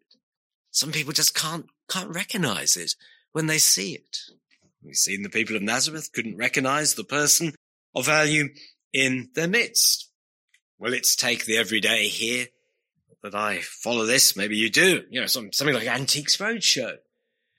Some 0.71 0.91
people 0.91 1.13
just 1.13 1.33
can't, 1.33 1.65
can't 1.89 2.13
recognize 2.13 2.77
it 2.77 2.95
when 3.31 3.47
they 3.47 3.57
see 3.57 3.93
it. 3.93 4.17
We've 4.83 4.95
seen 4.95 5.23
the 5.23 5.29
people 5.29 5.55
of 5.55 5.61
Nazareth 5.61 6.11
couldn't 6.13 6.37
recognize 6.37 6.93
the 6.93 7.03
person 7.03 7.53
of 7.95 8.05
value 8.05 8.49
in 8.93 9.29
their 9.35 9.47
midst. 9.47 10.09
Well, 10.77 10.91
let's 10.91 11.15
take 11.15 11.45
the 11.45 11.57
everyday 11.57 12.07
here 12.07 12.47
that 13.23 13.35
I 13.35 13.61
follow 13.61 14.05
this. 14.05 14.35
Maybe 14.35 14.57
you 14.57 14.69
do, 14.69 15.03
you 15.09 15.21
know, 15.21 15.27
some, 15.27 15.51
something 15.51 15.75
like 15.75 15.87
Antiques 15.87 16.37
Roadshow. 16.37 16.95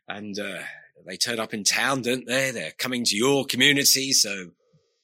And, 0.09 0.39
uh, 0.39 0.63
they 1.07 1.17
turn 1.17 1.41
up 1.41 1.53
in 1.53 1.65
town, 1.65 2.03
don't 2.03 2.27
they? 2.27 2.53
They're 2.53 2.73
coming 2.79 3.05
to 3.05 3.17
your 3.17 3.45
community. 3.45 4.13
So 4.13 4.51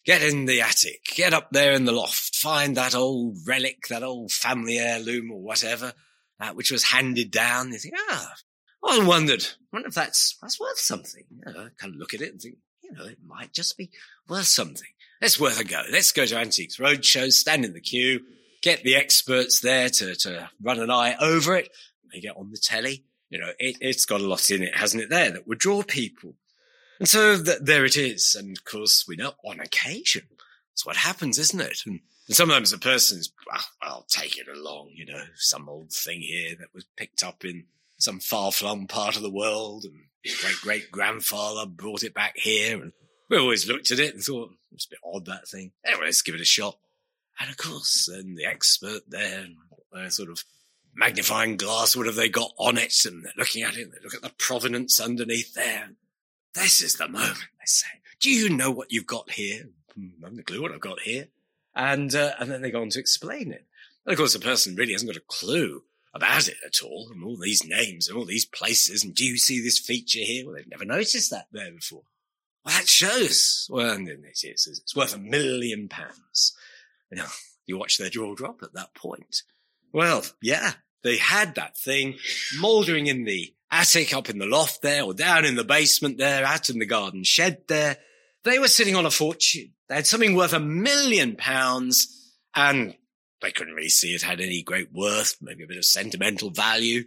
Get 0.09 0.23
in 0.23 0.47
the 0.47 0.63
attic, 0.63 1.05
get 1.15 1.35
up 1.35 1.51
there 1.51 1.73
in 1.73 1.85
the 1.85 1.93
loft, 1.93 2.35
find 2.35 2.79
that 2.79 2.95
old 2.95 3.37
relic, 3.47 3.89
that 3.89 4.03
old 4.03 4.33
family 4.33 4.79
heirloom 4.79 5.31
or 5.31 5.43
whatever, 5.43 5.93
that 6.39 6.57
which 6.57 6.71
was 6.71 6.83
handed 6.83 7.31
down. 7.31 7.73
You 7.73 7.79
think, 7.79 7.95
ah, 8.09 8.33
I 8.87 9.05
wondered, 9.05 9.43
I 9.45 9.67
wonder 9.71 9.89
if 9.89 9.95
that's, 9.95 10.39
that's 10.41 10.59
worth 10.59 10.79
something. 10.79 11.25
You 11.29 11.53
know, 11.53 11.69
kind 11.77 11.93
of 11.93 12.01
look 12.01 12.15
at 12.15 12.23
it 12.23 12.33
and 12.33 12.41
think, 12.41 12.57
you 12.83 12.93
know, 12.93 13.05
it 13.05 13.19
might 13.23 13.53
just 13.53 13.77
be 13.77 13.91
worth 14.27 14.47
something. 14.47 14.89
It's 15.21 15.39
worth 15.39 15.61
a 15.61 15.65
go. 15.65 15.83
Let's 15.93 16.13
go 16.13 16.25
to 16.25 16.39
Antiques 16.39 16.79
Roadshow, 16.79 17.31
stand 17.31 17.67
in 17.67 17.75
the 17.75 17.81
queue, 17.83 18.21
get 18.63 18.83
the 18.83 18.97
experts 18.97 19.61
there 19.61 19.89
to, 19.89 20.15
to 20.17 20.51
run 20.61 20.81
an 20.81 20.91
eye 20.91 21.17
over 21.21 21.57
it. 21.57 21.71
They 22.13 22.21
get 22.21 22.37
on 22.37 22.51
the 22.51 22.57
telly. 22.57 23.05
You 23.31 23.39
know, 23.39 23.51
it, 23.59 23.77
it's 23.81 24.07
got 24.07 24.21
a 24.21 24.27
lot 24.27 24.51
in 24.51 24.63
it, 24.63 24.75
hasn't 24.75 25.03
it 25.03 25.11
there 25.11 25.31
that 25.33 25.47
would 25.47 25.59
draw 25.59 25.83
people. 25.83 26.35
And 26.99 27.09
so 27.09 27.41
th- 27.43 27.59
there 27.61 27.85
it 27.85 27.97
is. 27.97 28.35
And 28.35 28.57
of 28.57 28.65
course, 28.65 29.05
we 29.07 29.17
know 29.17 29.33
on 29.45 29.61
occasion, 29.61 30.23
that's 30.71 30.87
what 30.87 30.97
happens, 30.97 31.39
isn't 31.39 31.61
it? 31.61 31.83
And, 31.87 32.01
and 32.27 32.37
sometimes 32.37 32.71
the 32.71 32.79
person's, 32.79 33.33
well, 33.47 33.65
I'll 33.83 34.07
take 34.09 34.39
it 34.39 34.49
along, 34.49 34.91
you 34.95 35.07
know, 35.07 35.23
some 35.37 35.69
old 35.69 35.93
thing 35.93 36.21
here 36.21 36.57
that 36.59 36.75
was 36.75 36.87
picked 36.97 37.23
up 37.23 37.45
in 37.45 37.65
some 37.99 38.21
far 38.21 38.53
flung 38.53 38.87
part 38.87 39.17
of 39.17 39.23
the 39.23 39.31
world 39.31 39.85
and 39.85 39.95
great 40.41 40.57
great 40.61 40.91
grandfather 40.91 41.67
brought 41.67 42.03
it 42.03 42.15
back 42.15 42.35
here. 42.37 42.81
And 42.81 42.93
we 43.29 43.39
always 43.39 43.69
looked 43.69 43.91
at 43.91 43.99
it 43.99 44.15
and 44.15 44.23
thought, 44.23 44.53
it's 44.73 44.87
a 44.87 44.91
bit 44.91 44.99
odd, 45.05 45.27
that 45.27 45.49
thing. 45.49 45.73
Anyway, 45.85 46.07
let's 46.07 46.23
give 46.23 46.35
it 46.35 46.41
a 46.41 46.47
shot. 46.47 46.79
And 47.41 47.51
of 47.51 47.57
course, 47.57 48.09
then 48.11 48.35
the 48.35 48.47
expert 48.47 49.03
there, 49.09 49.47
their 49.93 50.11
sort 50.11 50.31
of 50.31 50.45
magnifying 50.95 51.57
glass, 51.57 51.95
what 51.95 52.07
have 52.07 52.17
they 52.17 52.29
got 52.29 52.53
on 52.59 52.77
it? 52.77 53.05
And 53.05 53.25
they're 53.25 53.33
looking 53.37 53.63
at 53.63 53.77
it, 53.77 53.91
they 53.93 53.99
look 54.03 54.15
at 54.15 54.23
the 54.23 54.33
provenance 54.39 55.01
underneath 55.01 55.55
there. 55.55 55.91
This 56.55 56.83
is 56.83 56.95
the 56.95 57.09
moment, 57.09 57.39
they 57.39 57.67
say. 57.67 57.87
Do 58.21 58.31
you 58.31 58.49
know 58.49 58.71
what 58.71 58.91
you've 58.91 59.07
got 59.07 59.31
here? 59.31 59.69
Hmm, 59.95 60.09
I 60.23 60.27
haven't 60.27 60.41
a 60.41 60.43
clue 60.43 60.63
what 60.63 60.73
I've 60.73 60.81
got 60.81 61.01
here. 61.01 61.29
And, 61.75 62.13
uh, 62.15 62.33
and 62.41 62.51
then 62.51 62.63
they 62.63 62.73
go 62.73 62.83
on 62.83 62.91
to 62.91 62.99
explain 62.99 63.53
it. 63.53 63.65
And 64.05 64.13
of 64.13 64.19
course, 64.19 64.33
the 64.33 64.41
person 64.41 64.75
really 64.75 64.93
hasn't 64.93 65.11
got 65.11 65.17
a 65.21 65.25
clue 65.29 65.85
about 66.15 66.49
it 66.49 66.57
at 66.67 66.83
all, 66.83 67.09
and 67.13 67.23
all 67.23 67.37
these 67.37 67.65
names 67.65 68.09
and 68.09 68.19
all 68.19 68.25
these 68.25 68.47
places. 68.47 69.05
And 69.05 69.15
do 69.15 69.25
you 69.25 69.37
see 69.37 69.63
this 69.63 69.79
feature 69.79 70.21
here? 70.21 70.47
Well, 70.47 70.57
they've 70.57 70.67
never 70.69 70.85
noticed 70.85 71.31
that 71.31 71.47
there 71.53 71.71
before. 71.71 72.03
Well, 72.65 72.75
that 72.75 72.89
shows. 72.89 73.69
Well, 73.71 73.91
and 73.95 74.09
it 74.09 74.41
is. 74.43 74.67
It's 74.67 74.97
worth 74.97 75.15
a 75.15 75.19
million 75.19 75.89
pounds. 75.89 76.57
You 77.11 77.17
know, 77.19 77.27
you 77.67 77.79
watch 77.79 77.99
their 77.99 78.11
jaw 78.11 78.35
drop 78.35 78.63
at 78.63 78.75
that 78.75 78.95
point. 78.95 79.43
Well, 79.93 80.25
yeah, 80.43 80.73
they 81.03 81.17
had 81.17 81.55
that 81.55 81.77
thing 81.77 82.19
mouldering 82.61 83.07
in 83.07 83.25
the 83.25 83.55
attic 83.71 84.15
up 84.15 84.31
in 84.31 84.39
the 84.39 84.47
loft 84.47 84.83
there 84.83 85.03
or 85.05 85.15
down 85.15 85.45
in 85.45 85.55
the 85.55 85.65
basement 85.65 86.19
there, 86.19 86.45
out 86.45 86.71
in 86.71 86.79
the 86.79 86.87
garden 86.87 87.25
shed 87.25 87.63
there. 87.69 87.97
They 88.45 88.59
were 88.59 88.69
sitting 88.69 88.97
on 88.97 89.07
a 89.07 89.11
fortune. 89.11 89.73
They 89.89 89.97
had 89.97 90.07
something 90.07 90.35
worth 90.35 90.53
a 90.53 90.61
million 90.61 91.37
pounds 91.37 92.35
and 92.55 92.95
they 93.41 93.53
couldn't 93.53 93.75
really 93.75 93.89
see 93.89 94.15
it 94.15 94.23
had 94.23 94.41
any 94.41 94.63
great 94.63 94.93
worth, 94.93 95.37
maybe 95.41 95.65
a 95.65 95.69
bit 95.69 95.77
of 95.77 95.85
sentimental 95.85 96.51
value. 96.51 97.05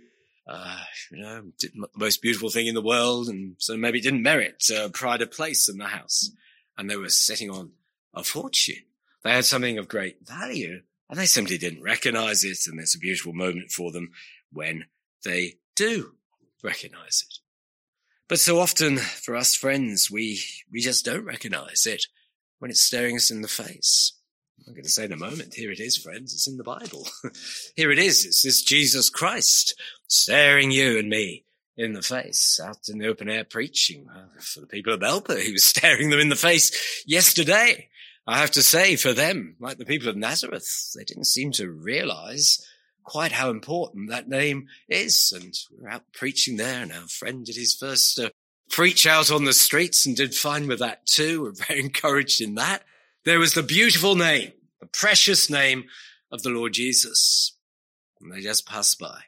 Uh, 0.48 0.82
you 1.12 1.22
know, 1.22 1.44
the 1.60 1.88
most 1.96 2.22
beautiful 2.22 2.50
thing 2.50 2.68
in 2.68 2.76
the 2.76 2.82
world. 2.82 3.28
And 3.28 3.56
so 3.58 3.78
maybe 3.78 4.00
it 4.00 4.04
didn't 4.04 4.24
merit 4.24 4.64
uh, 4.76 4.90
pride 4.90 5.22
of 5.22 5.32
place 5.32 5.70
in 5.70 5.78
the 5.78 5.86
house. 5.86 6.32
And 6.78 6.90
they 6.90 6.96
were 6.96 7.10
sitting 7.10 7.50
on 7.50 7.72
a 8.14 8.24
fortune. 8.24 8.84
They 9.24 9.32
had 9.32 9.46
something 9.46 9.78
of 9.78 9.88
great 9.88 10.28
value 10.28 10.82
and 11.10 11.20
they 11.20 11.26
simply 11.26 11.58
didn't 11.58 11.84
recognize 11.84 12.44
it. 12.44 12.60
And 12.68 12.80
it's 12.80 12.96
a 12.96 13.00
beautiful 13.00 13.34
moment 13.34 13.72
for 13.72 13.92
them 13.92 14.12
when 14.52 14.86
they 15.24 15.56
do 15.76 16.14
recognize 16.64 17.26
it. 17.28 17.36
But 18.28 18.40
so 18.40 18.60
often 18.60 18.98
for 18.98 19.36
us 19.36 19.56
friends, 19.56 20.10
we, 20.10 20.42
we 20.72 20.80
just 20.80 21.04
don't 21.04 21.26
recognize 21.26 21.86
it 21.86 22.06
when 22.60 22.72
it's 22.72 22.82
staring 22.82 23.18
us 23.18 23.30
in 23.30 23.42
the 23.42 23.48
face. 23.48 24.14
I'm 24.66 24.74
going 24.74 24.84
to 24.84 24.90
say 24.90 25.06
in 25.06 25.12
a 25.12 25.18
moment, 25.18 25.56
here 25.56 25.72
it 25.72 25.80
is, 25.80 25.98
friends. 25.98 26.34
It's 26.34 26.48
in 26.48 26.58
the 26.58 26.64
Bible. 26.64 27.08
here 27.76 27.92
it 27.92 28.00
is. 28.00 28.26
It's 28.26 28.44
this 28.44 28.62
Jesus 28.62 29.10
Christ 29.10 29.80
staring 30.08 30.72
you 30.72 30.98
and 30.98 31.10
me 31.10 31.46
in 31.76 31.94
the 31.94 32.02
face 32.02 32.60
out 32.64 32.88
in 32.88 33.00
the 33.00 33.08
open 33.08 33.28
air 33.28 33.44
preaching. 33.44 34.08
Uh, 34.08 34.40
for 34.40 34.62
the 34.62 34.68
people 34.68 34.94
of 34.94 35.00
Belper, 35.00 35.42
he 35.42 35.52
was 35.52 35.64
staring 35.66 36.10
them 36.10 36.20
in 36.20 36.30
the 36.30 36.36
face 36.36 37.04
yesterday. 37.06 37.90
I 38.28 38.40
have 38.40 38.52
to 38.52 38.62
say 38.62 38.96
for 38.96 39.14
them, 39.14 39.56
like 39.60 39.78
the 39.78 39.86
people 39.86 40.08
of 40.08 40.16
Nazareth, 40.16 40.94
they 40.96 41.04
didn't 41.04 41.26
seem 41.26 41.52
to 41.54 41.72
realize 41.72 42.66
quite 43.04 43.32
how 43.32 43.50
important 43.50 44.10
that 44.10 44.30
name 44.30 44.68
is. 44.88 45.34
And 45.36 45.54
we 45.72 45.86
are 45.86 45.90
out 45.90 46.04
preaching 46.14 46.58
there 46.58 46.84
and 46.84 46.92
our 46.92 47.08
friend 47.08 47.46
did 47.46 47.56
his 47.56 47.74
first 47.74 48.20
uh, 48.20 48.30
preach 48.70 49.08
out 49.08 49.32
on 49.32 49.46
the 49.46 49.54
streets 49.54 50.06
and 50.06 50.16
did 50.16 50.36
fine 50.36 50.68
with 50.68 50.80
that 50.80 51.06
too. 51.06 51.44
We're 51.44 51.66
very 51.68 51.80
encouraged 51.84 52.42
in 52.42 52.56
that. 52.56 52.84
There 53.26 53.40
was 53.40 53.54
the 53.54 53.64
beautiful 53.64 54.16
name, 54.16 54.54
the 54.80 54.88
precious 54.88 55.50
name 55.50 55.86
of 56.32 56.44
the 56.44 56.50
Lord 56.50 56.74
Jesus. 56.74 57.58
And 58.20 58.32
they 58.32 58.42
just 58.42 58.68
passed 58.68 59.00
by. 59.00 59.22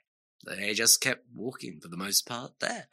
They 0.45 0.73
just 0.73 1.01
kept 1.01 1.25
walking 1.33 1.79
for 1.79 1.87
the 1.87 1.97
most 1.97 2.27
part 2.27 2.51
there. 2.59 2.87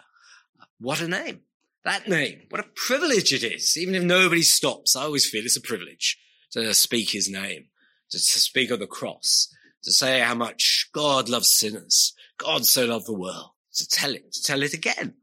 What 0.79 1.01
a 1.01 1.09
name. 1.09 1.41
That 1.85 2.09
name. 2.09 2.43
What 2.51 2.61
a 2.61 2.69
privilege 2.75 3.33
it 3.33 3.43
is. 3.43 3.77
Even 3.77 3.95
if 3.95 4.03
nobody 4.03 4.43
stops, 4.43 4.97
I 4.97 5.03
always 5.03 5.29
feel 5.29 5.45
it's 5.45 5.57
a 5.57 5.63
privilege 5.63 6.19
to 6.53 6.75
speak 6.75 7.11
his 7.11 7.31
name, 7.31 7.67
to, 8.11 8.19
to 8.19 8.39
speak 8.39 8.71
of 8.71 8.81
the 8.81 8.87
cross, 8.87 9.49
to 9.85 9.93
say 9.93 10.21
how 10.21 10.35
much 10.35 10.91
God 10.93 11.29
loves 11.29 11.51
sinners. 11.51 12.15
God 12.39 12.67
so 12.67 12.87
loved 12.87 13.07
the 13.07 13.19
world. 13.19 13.51
To 13.75 13.89
tell 13.89 14.13
it, 14.15 14.33
to 14.33 14.43
tell 14.43 14.63
it 14.63 14.75
again. 14.75 15.15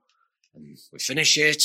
And 0.55 0.77
we 0.91 0.99
finish 0.99 1.37
it 1.37 1.61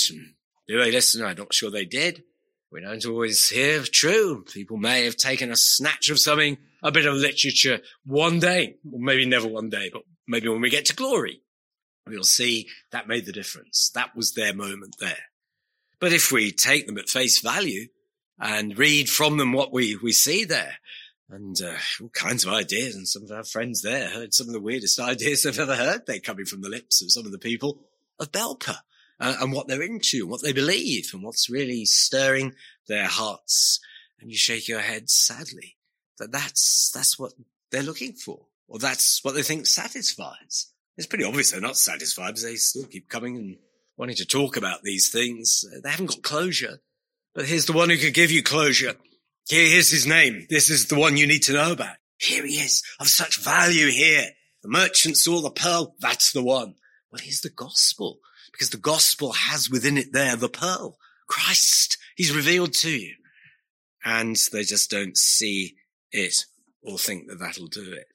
do 0.69 0.79
they 0.79 0.93
listen? 0.93 1.25
I'm 1.25 1.37
not 1.37 1.53
sure 1.53 1.71
they 1.71 1.85
did. 1.85 2.23
We 2.71 2.81
don't 2.81 3.05
always 3.05 3.49
hear 3.49 3.83
true. 3.83 4.45
People 4.45 4.79
may 4.79 5.05
have 5.05 5.17
taken 5.17 5.51
a 5.51 5.57
snatch 5.57 6.09
of 6.09 6.19
something, 6.19 6.57
a 6.83 6.91
bit 6.91 7.07
of 7.07 7.15
literature 7.15 7.81
one 8.05 8.39
day, 8.39 8.77
or 8.91 8.99
maybe 8.99 9.27
never 9.27 9.49
one 9.49 9.69
day, 9.69 9.91
but 9.93 10.03
maybe 10.27 10.49
when 10.49 10.63
we 10.63 10.71
get 10.71 10.87
to 10.87 10.97
glory, 10.97 11.43
we'll 12.07 12.25
see 12.25 12.69
that 12.91 13.09
made 13.09 13.27
the 13.27 13.33
difference. 13.33 13.91
That 13.95 14.17
was 14.17 14.33
their 14.33 14.55
moment 14.55 14.97
there. 15.01 15.25
But 16.01 16.13
if 16.13 16.33
we 16.33 16.51
take 16.51 16.87
them 16.87 16.99
at 16.99 17.09
face 17.09 17.41
value 17.41 17.89
and 18.39 18.77
read 18.77 19.09
from 19.09 19.39
them 19.39 19.53
what 19.53 19.73
we, 19.73 19.97
we 19.97 20.13
see 20.13 20.45
there, 20.45 20.79
and 21.33 21.61
uh, 21.63 21.75
all 22.01 22.11
kinds 22.11 22.45
of 22.45 22.53
ideas. 22.53 22.95
And 22.95 23.09
some 23.09 23.25
of 23.25 23.31
our 23.31 23.45
friends 23.45 23.83
there 23.83 24.11
heard 24.11 24.35
some 24.35 24.49
of 24.49 24.53
the 24.53 24.61
weirdest 24.61 25.01
ideas 25.01 25.43
they've 25.43 25.59
ever 25.59 25.75
heard. 25.75 26.03
They're 26.07 26.21
coming 26.21 26.45
from 26.45 26.61
the 26.61 26.69
lips 26.69 27.03
of 27.03 27.11
some 27.11 27.27
of 27.27 27.33
the 27.33 27.39
people 27.39 27.79
of 28.21 28.31
Belper 28.31 28.77
uh, 29.19 29.37
and 29.41 29.53
what 29.53 29.67
they're 29.67 29.83
into 29.83 30.19
and 30.23 30.31
what 30.31 30.43
they 30.43 30.53
believe 30.53 31.11
and 31.13 31.23
what's 31.23 31.51
really 31.51 31.85
stirring 31.85 32.55
their 32.87 33.07
hearts. 33.07 33.81
And 34.21 34.31
you 34.31 34.37
shake 34.37 34.69
your 34.69 34.81
head 34.81 35.09
sadly 35.09 35.77
that 36.19 36.31
that's, 36.31 36.91
that's 36.95 37.19
what 37.19 37.33
they're 37.71 37.83
looking 37.83 38.13
for 38.13 38.47
or 38.69 38.79
that's 38.79 39.25
what 39.25 39.35
they 39.35 39.43
think 39.43 39.67
satisfies. 39.67 40.72
It's 40.97 41.07
pretty 41.07 41.25
obvious 41.25 41.51
they're 41.51 41.61
not 41.61 41.77
satisfied 41.77 42.29
because 42.29 42.45
they 42.45 42.57
still 42.57 42.87
keep 42.87 43.09
coming 43.09 43.37
and 43.37 43.57
wanting 43.97 44.17
to 44.17 44.27
talk 44.27 44.57
about 44.57 44.83
these 44.83 45.09
things. 45.11 45.65
They 45.83 45.91
haven't 45.91 46.07
got 46.07 46.23
closure. 46.23 46.81
But 47.35 47.47
here's 47.47 47.67
the 47.67 47.73
one 47.73 47.89
who 47.89 47.97
could 47.97 48.15
give 48.15 48.31
you 48.31 48.43
closure. 48.43 48.95
Here, 49.49 49.69
Here's 49.69 49.91
his 49.91 50.07
name. 50.07 50.47
This 50.51 50.71
is 50.71 50.87
the 50.87 50.99
one 50.99 51.17
you 51.17 51.27
need 51.27 51.43
to 51.45 51.55
know 51.55 51.73
about. 51.73 51.97
Here 52.19 52.45
he 52.47 52.55
is 52.55 52.83
of 53.01 53.09
such 53.09 53.41
value 53.41 53.89
here. 53.89 54.27
The 54.63 54.69
merchant 54.69 55.17
saw 55.17 55.41
the 55.41 55.51
pearl. 55.51 55.97
That's 55.99 56.33
the 56.33 56.43
one. 56.43 56.75
Well, 57.11 57.21
here's 57.23 57.41
the 57.41 57.51
gospel 57.51 58.21
because 58.53 58.71
the 58.71 58.77
gospel 58.77 59.33
has 59.33 59.71
within 59.71 59.99
it 59.99 60.13
there 60.13 60.37
the 60.37 60.49
pearl. 60.49 60.99
Christ. 61.27 61.97
He's 62.17 62.35
revealed 62.35 62.75
to 62.75 62.91
you. 62.91 63.15
And 64.05 64.37
they 64.53 64.63
just 64.65 64.91
don't 64.91 65.17
see 65.17 65.77
it 66.11 66.45
or 66.83 66.99
think 66.99 67.29
that 67.29 67.39
that'll 67.39 67.69
do 67.69 67.93
it. 67.93 68.07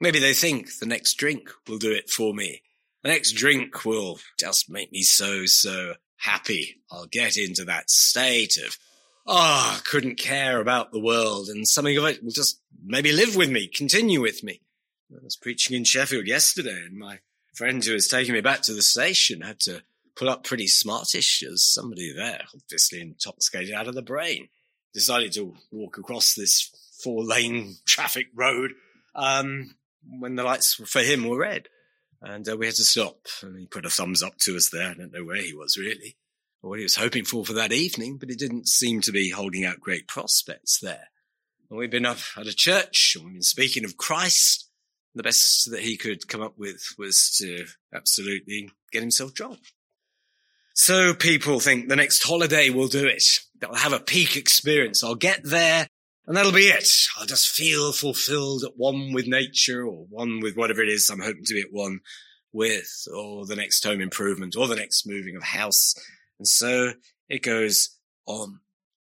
Maybe 0.00 0.18
they 0.18 0.34
think 0.34 0.78
the 0.78 0.86
next 0.86 1.14
drink 1.14 1.50
will 1.66 1.78
do 1.78 1.92
it 1.92 2.08
for 2.08 2.32
me. 2.32 2.62
The 3.02 3.10
next 3.10 3.32
drink 3.32 3.84
will 3.84 4.18
just 4.38 4.70
make 4.70 4.92
me 4.92 5.02
so, 5.02 5.46
so 5.46 5.94
happy. 6.16 6.80
I'll 6.90 7.06
get 7.06 7.36
into 7.36 7.64
that 7.64 7.90
state 7.90 8.56
of, 8.58 8.76
oh, 9.26 9.76
I 9.76 9.80
couldn't 9.84 10.16
care 10.16 10.60
about 10.60 10.92
the 10.92 11.00
world 11.00 11.48
and 11.48 11.66
something 11.66 11.96
of 11.96 12.04
it 12.04 12.22
will 12.22 12.30
just 12.30 12.60
maybe 12.84 13.12
live 13.12 13.36
with 13.36 13.50
me, 13.50 13.68
continue 13.68 14.20
with 14.20 14.42
me. 14.42 14.60
I 15.12 15.24
was 15.24 15.36
preaching 15.36 15.76
in 15.76 15.84
Sheffield 15.84 16.26
yesterday 16.26 16.82
and 16.84 16.98
my 16.98 17.20
friend 17.54 17.84
who 17.84 17.94
was 17.94 18.08
taking 18.08 18.34
me 18.34 18.40
back 18.40 18.62
to 18.62 18.74
the 18.74 18.82
station 18.82 19.40
had 19.40 19.58
to 19.60 19.82
pull 20.14 20.28
up 20.28 20.44
pretty 20.44 20.66
smartish 20.66 21.42
as 21.42 21.64
somebody 21.64 22.12
there, 22.12 22.42
obviously 22.54 23.00
intoxicated 23.00 23.72
out 23.72 23.88
of 23.88 23.94
the 23.94 24.02
brain, 24.02 24.48
decided 24.92 25.32
to 25.32 25.54
walk 25.70 25.98
across 25.98 26.34
this 26.34 26.70
four 27.02 27.22
lane 27.22 27.76
traffic 27.86 28.26
road, 28.34 28.72
um, 29.14 29.74
when 30.06 30.36
the 30.36 30.44
lights 30.44 30.74
for 30.74 31.00
him 31.00 31.26
were 31.26 31.38
red. 31.38 31.68
And 32.20 32.48
uh, 32.48 32.56
we 32.56 32.66
had 32.66 32.74
to 32.76 32.84
stop. 32.84 33.26
And 33.42 33.58
he 33.58 33.66
put 33.66 33.86
a 33.86 33.90
thumbs 33.90 34.22
up 34.22 34.38
to 34.38 34.56
us 34.56 34.70
there. 34.70 34.90
I 34.90 34.94
don't 34.94 35.12
know 35.12 35.24
where 35.24 35.42
he 35.42 35.54
was 35.54 35.76
really, 35.76 36.16
or 36.62 36.70
what 36.70 36.78
he 36.78 36.84
was 36.84 36.96
hoping 36.96 37.24
for 37.24 37.44
for 37.44 37.52
that 37.54 37.72
evening, 37.72 38.18
but 38.18 38.30
it 38.30 38.38
didn't 38.38 38.68
seem 38.68 39.00
to 39.02 39.12
be 39.12 39.30
holding 39.30 39.64
out 39.64 39.80
great 39.80 40.08
prospects 40.08 40.80
there. 40.80 41.08
And 41.70 41.78
we've 41.78 41.90
been 41.90 42.06
up 42.06 42.18
at 42.36 42.46
a 42.46 42.54
church 42.54 43.14
and 43.14 43.24
we've 43.24 43.34
been 43.34 43.42
speaking 43.42 43.84
of 43.84 43.96
Christ. 43.96 44.68
The 45.14 45.22
best 45.22 45.70
that 45.70 45.80
he 45.80 45.96
could 45.96 46.28
come 46.28 46.42
up 46.42 46.58
with 46.58 46.82
was 46.98 47.34
to 47.38 47.66
absolutely 47.94 48.70
get 48.92 49.02
himself 49.02 49.34
drunk. 49.34 49.58
So 50.74 51.12
people 51.12 51.58
think 51.58 51.88
the 51.88 51.96
next 51.96 52.22
holiday 52.22 52.70
will 52.70 52.86
do 52.86 53.06
it. 53.06 53.40
They'll 53.58 53.74
have 53.74 53.92
a 53.92 53.98
peak 53.98 54.36
experience. 54.36 55.02
I'll 55.02 55.16
get 55.16 55.40
there 55.42 55.88
and 56.28 56.36
that'll 56.36 56.52
be 56.52 56.68
it. 56.68 57.06
I'll 57.18 57.24
just 57.24 57.48
feel 57.48 57.90
fulfilled 57.90 58.62
at 58.62 58.76
one 58.76 59.14
with 59.14 59.26
nature 59.26 59.82
or 59.82 60.04
one 60.10 60.40
with 60.40 60.58
whatever 60.58 60.82
it 60.82 60.90
is 60.90 61.08
I'm 61.08 61.20
hoping 61.20 61.44
to 61.46 61.54
be 61.54 61.62
at 61.62 61.72
one 61.72 62.00
with 62.52 63.08
or 63.12 63.46
the 63.46 63.56
next 63.56 63.82
home 63.82 64.02
improvement 64.02 64.54
or 64.54 64.68
the 64.68 64.76
next 64.76 65.06
moving 65.06 65.36
of 65.36 65.42
house. 65.42 65.94
And 66.38 66.46
so 66.46 66.92
it 67.30 67.42
goes 67.42 67.96
on. 68.26 68.60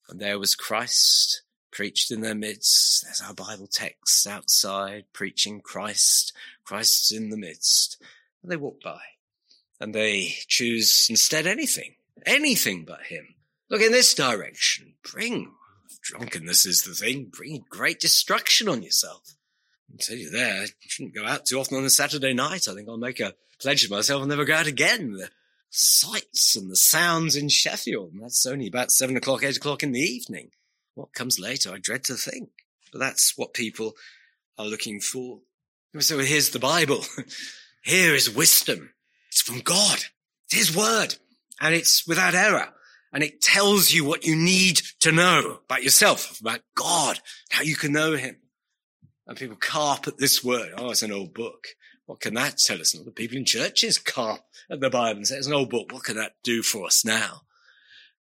And 0.08 0.20
there 0.20 0.38
was 0.38 0.54
Christ 0.54 1.42
preached 1.72 2.12
in 2.12 2.22
their 2.22 2.36
midst. 2.36 3.04
There's 3.04 3.22
our 3.22 3.34
Bible 3.34 3.68
text 3.68 4.28
outside 4.28 5.06
preaching 5.12 5.60
Christ. 5.60 6.34
Christ's 6.64 7.12
in 7.12 7.32
the 7.32 7.38
midst. 7.38 8.00
And 8.44 8.52
they 8.52 8.58
walk 8.58 8.80
by 8.84 9.02
and 9.80 9.92
they 9.92 10.36
choose 10.48 11.08
instead 11.10 11.48
anything, 11.48 11.96
anything 12.28 12.86
but 12.86 13.02
him. 13.08 13.34
Look 13.72 13.82
in 13.82 13.92
this 13.92 14.14
direction. 14.14 14.94
Bring 15.02 15.52
drunkenness 16.02 16.66
is 16.66 16.84
the 16.84 16.94
thing, 16.94 17.32
bringing 17.32 17.66
great 17.70 18.00
destruction 18.00 18.68
on 18.68 18.84
yourself. 18.84 19.36
I 19.92 19.98
tell 20.00 20.18
you 20.18 20.30
there, 20.30 20.66
shouldn't 20.82 21.16
go 21.16 21.26
out 21.26 21.46
too 21.46 21.60
often 21.60 21.78
on 21.78 21.86
a 21.86 21.90
Saturday 21.90 22.34
night. 22.34 22.68
I 22.68 22.74
think 22.74 22.90
I'll 22.90 22.98
make 22.98 23.20
a 23.20 23.34
pledge 23.60 23.84
to 23.84 23.90
myself 23.92 24.22
I'll 24.22 24.28
never 24.28 24.46
go 24.46 24.56
out 24.56 24.68
again. 24.68 25.14
The 25.14 25.30
sights 25.70 26.56
and 26.56 26.70
the 26.70 26.76
sounds 26.76 27.36
in 27.36 27.50
Sheffield, 27.50 28.14
and 28.14 28.24
that's 28.24 28.46
only 28.46 28.68
about 28.68 28.92
seven 28.92 29.18
o'clock, 29.18 29.44
eight 29.44 29.58
o'clock 29.58 29.84
in 29.84 29.92
the 29.92 30.02
evening. 30.02 30.52
What 30.96 31.14
comes 31.14 31.40
later, 31.40 31.72
I 31.72 31.78
dread 31.78 32.04
to 32.06 32.16
think. 32.16 32.50
But 32.92 33.00
that's 33.00 33.38
what 33.38 33.54
people 33.54 33.94
are 34.58 34.66
looking 34.66 35.00
for. 35.00 35.40
So 36.00 36.20
here's 36.20 36.52
the 36.52 36.60
Bible. 36.60 37.04
Here 37.84 38.14
is 38.14 38.30
wisdom. 38.30 38.94
It's 39.30 39.42
from 39.42 39.60
God. 39.60 40.00
It's 40.46 40.70
His 40.70 40.76
word. 40.76 41.16
And 41.60 41.74
it's 41.74 42.08
without 42.08 42.36
error 42.36 42.74
and 43.18 43.24
it 43.24 43.42
tells 43.42 43.92
you 43.92 44.06
what 44.06 44.28
you 44.28 44.36
need 44.36 44.80
to 45.00 45.12
know 45.12 45.62
about 45.66 45.82
yourself, 45.82 46.40
about 46.40 46.60
God, 46.76 47.20
how 47.50 47.64
you 47.64 47.76
can 47.76 47.92
know 47.92 48.14
him. 48.14 48.36
And 49.26 49.36
people 49.36 49.58
carp 49.60 50.08
at 50.08 50.20
this 50.20 50.44
word. 50.44 50.74
Oh, 50.78 50.92
it's 50.92 51.02
an 51.02 51.12
old 51.12 51.34
book. 51.34 51.70
What 52.06 52.20
can 52.20 52.36
that 52.36 52.60
tell 52.60 52.80
us? 52.80 52.94
Not 52.94 53.06
the 53.06 53.12
people 53.12 53.36
in 53.36 53.44
churches 53.44 53.98
carp 53.98 54.42
at 54.70 54.82
the 54.82 54.92
Bible 54.92 55.18
and 55.18 55.28
say 55.28 55.38
it's 55.38 55.48
an 55.48 55.56
old 55.56 55.72
book. 55.72 55.92
What 55.92 56.04
can 56.04 56.18
that 56.18 56.34
do 56.44 56.62
for 56.62 56.86
us 56.86 57.04
now? 57.04 57.42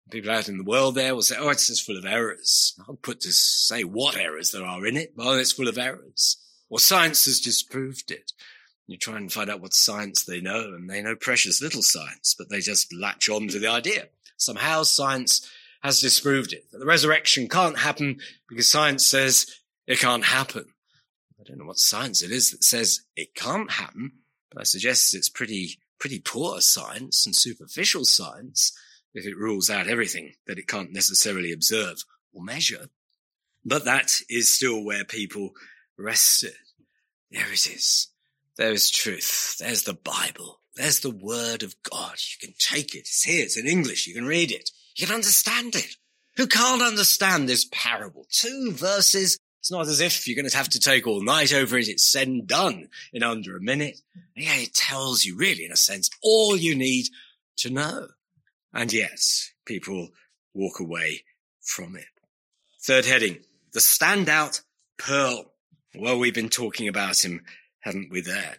People 0.09 0.31
out 0.31 0.49
in 0.49 0.57
the 0.57 0.63
world 0.63 0.95
there 0.95 1.13
will 1.13 1.21
say, 1.21 1.35
oh, 1.37 1.49
it's 1.49 1.67
just 1.67 1.85
full 1.85 1.99
of 1.99 2.05
errors. 2.07 2.73
I'll 2.89 2.95
put 2.95 3.19
to 3.19 3.31
say 3.31 3.83
what 3.83 4.17
errors 4.17 4.49
there 4.49 4.65
are 4.65 4.83
in 4.83 4.97
it. 4.97 5.13
Well, 5.15 5.29
oh, 5.29 5.37
it's 5.37 5.51
full 5.51 5.67
of 5.67 5.77
errors. 5.77 6.37
Well, 6.71 6.79
science 6.79 7.25
has 7.25 7.39
disproved 7.39 8.09
it. 8.09 8.31
You 8.87 8.97
try 8.97 9.17
and 9.17 9.31
find 9.31 9.49
out 9.49 9.59
what 9.59 9.73
science 9.73 10.23
they 10.23 10.39
know, 10.39 10.73
and 10.73 10.89
they 10.89 11.01
know 11.01 11.15
precious 11.15 11.61
little 11.61 11.83
science, 11.83 12.33
but 12.37 12.49
they 12.49 12.61
just 12.61 12.93
latch 12.93 13.29
on 13.29 13.49
to 13.49 13.59
the 13.59 13.67
idea. 13.67 14.07
Somehow 14.37 14.83
science 14.83 15.47
has 15.81 15.99
disproved 15.99 16.53
it. 16.53 16.71
That 16.71 16.77
the 16.79 16.85
resurrection 16.85 17.49
can't 17.49 17.79
happen 17.79 18.19
because 18.47 18.69
science 18.69 19.05
says 19.05 19.45
it 19.85 19.99
can't 19.99 20.23
happen. 20.23 20.65
I 21.39 21.43
don't 21.43 21.59
know 21.59 21.65
what 21.65 21.77
science 21.77 22.23
it 22.23 22.31
is 22.31 22.51
that 22.51 22.63
says 22.63 23.01
it 23.15 23.35
can't 23.35 23.71
happen, 23.71 24.13
but 24.51 24.61
I 24.61 24.63
suggest 24.63 25.13
it's 25.13 25.29
pretty, 25.29 25.79
pretty 25.99 26.19
poor 26.19 26.61
science 26.61 27.25
and 27.25 27.35
superficial 27.35 28.05
science 28.05 28.71
if 29.13 29.25
it 29.25 29.37
rules 29.37 29.69
out 29.69 29.87
everything 29.87 30.33
that 30.45 30.59
it 30.59 30.67
can't 30.67 30.93
necessarily 30.93 31.51
observe 31.51 31.97
or 32.33 32.43
measure. 32.43 32.87
But 33.65 33.85
that 33.85 34.21
is 34.29 34.55
still 34.55 34.83
where 34.83 35.03
people 35.03 35.51
rested. 35.97 36.53
There 37.31 37.51
it 37.51 37.67
is. 37.67 38.07
There 38.57 38.71
is 38.71 38.89
truth. 38.89 39.57
There's 39.59 39.83
the 39.83 39.93
Bible. 39.93 40.61
There's 40.75 40.99
the 40.99 41.11
word 41.11 41.63
of 41.63 41.75
God. 41.83 42.15
You 42.17 42.47
can 42.47 42.55
take 42.59 42.95
it. 42.95 42.99
It's 42.99 43.23
here. 43.23 43.43
It's 43.43 43.57
in 43.57 43.67
English. 43.67 44.07
You 44.07 44.13
can 44.13 44.25
read 44.25 44.51
it. 44.51 44.71
You 44.95 45.05
can 45.05 45.15
understand 45.15 45.75
it. 45.75 45.95
Who 46.37 46.47
can't 46.47 46.81
understand 46.81 47.47
this 47.47 47.67
parable? 47.71 48.27
Two 48.29 48.71
verses. 48.71 49.39
It's 49.59 49.71
not 49.71 49.87
as 49.87 49.99
if 49.99 50.27
you're 50.27 50.35
going 50.35 50.49
to 50.49 50.57
have 50.57 50.69
to 50.69 50.79
take 50.79 51.07
all 51.07 51.23
night 51.23 51.53
over 51.53 51.77
it. 51.77 51.87
It's 51.87 52.09
said 52.09 52.27
and 52.27 52.47
done 52.47 52.89
in 53.11 53.23
under 53.23 53.57
a 53.57 53.61
minute. 53.61 53.99
Yeah, 54.35 54.55
it 54.55 54.73
tells 54.73 55.25
you 55.25 55.35
really, 55.35 55.65
in 55.65 55.71
a 55.71 55.77
sense, 55.77 56.09
all 56.21 56.55
you 56.55 56.75
need 56.75 57.07
to 57.57 57.71
know. 57.71 58.07
And 58.73 58.93
yes, 58.93 59.51
people 59.65 60.09
walk 60.53 60.79
away 60.79 61.23
from 61.61 61.95
it. 61.95 62.05
Third 62.83 63.05
heading, 63.05 63.39
the 63.73 63.79
standout 63.79 64.61
pearl. 64.97 65.53
Well, 65.95 66.19
we've 66.19 66.33
been 66.33 66.49
talking 66.49 66.87
about 66.87 67.25
him, 67.25 67.43
haven't 67.87 68.11
we 68.11 68.21
there? 68.21 68.57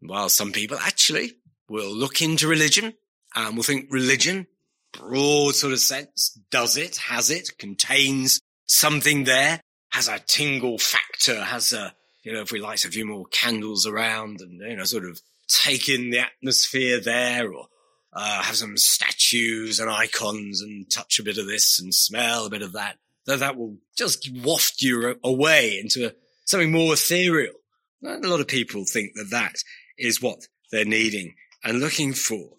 While 0.00 0.28
some 0.28 0.52
people 0.52 0.78
actually 0.78 1.32
will 1.68 1.94
look 1.94 2.22
into 2.22 2.48
religion 2.48 2.94
and 3.34 3.56
will 3.56 3.62
think 3.62 3.88
religion, 3.90 4.46
broad 4.92 5.54
sort 5.54 5.72
of 5.72 5.80
sense, 5.80 6.38
does 6.50 6.76
it, 6.76 6.96
has 6.96 7.30
it, 7.30 7.58
contains 7.58 8.40
something 8.66 9.24
there, 9.24 9.60
has 9.90 10.08
a 10.08 10.18
tingle 10.18 10.78
factor, 10.78 11.42
has 11.42 11.72
a, 11.72 11.94
you 12.22 12.32
know, 12.32 12.40
if 12.40 12.52
we 12.52 12.60
light 12.60 12.84
a 12.84 12.90
few 12.90 13.06
more 13.06 13.26
candles 13.26 13.86
around 13.86 14.40
and, 14.40 14.60
you 14.60 14.76
know, 14.76 14.84
sort 14.84 15.04
of 15.04 15.20
take 15.46 15.88
in 15.88 16.10
the 16.10 16.20
atmosphere 16.20 17.00
there 17.00 17.52
or, 17.52 17.66
uh, 18.14 18.42
have 18.42 18.56
some 18.56 18.76
statues 18.76 19.78
and 19.78 19.90
icons 19.90 20.62
and 20.62 20.90
touch 20.90 21.18
a 21.18 21.24
bit 21.24 21.36
of 21.36 21.46
this 21.46 21.80
and 21.80 21.94
smell 21.94 22.46
a 22.46 22.50
bit 22.50 22.62
of 22.62 22.72
that, 22.72 22.96
that, 23.26 23.40
that 23.40 23.56
will 23.56 23.76
just 23.96 24.30
waft 24.42 24.80
you 24.80 25.16
away 25.22 25.78
into 25.78 26.14
something 26.44 26.72
more 26.72 26.94
ethereal. 26.94 27.54
A 28.04 28.28
lot 28.28 28.40
of 28.40 28.48
people 28.48 28.84
think 28.84 29.14
that 29.14 29.30
that 29.30 29.56
is 29.98 30.20
what 30.20 30.46
they're 30.70 30.84
needing 30.84 31.34
and 31.62 31.80
looking 31.80 32.12
for. 32.12 32.50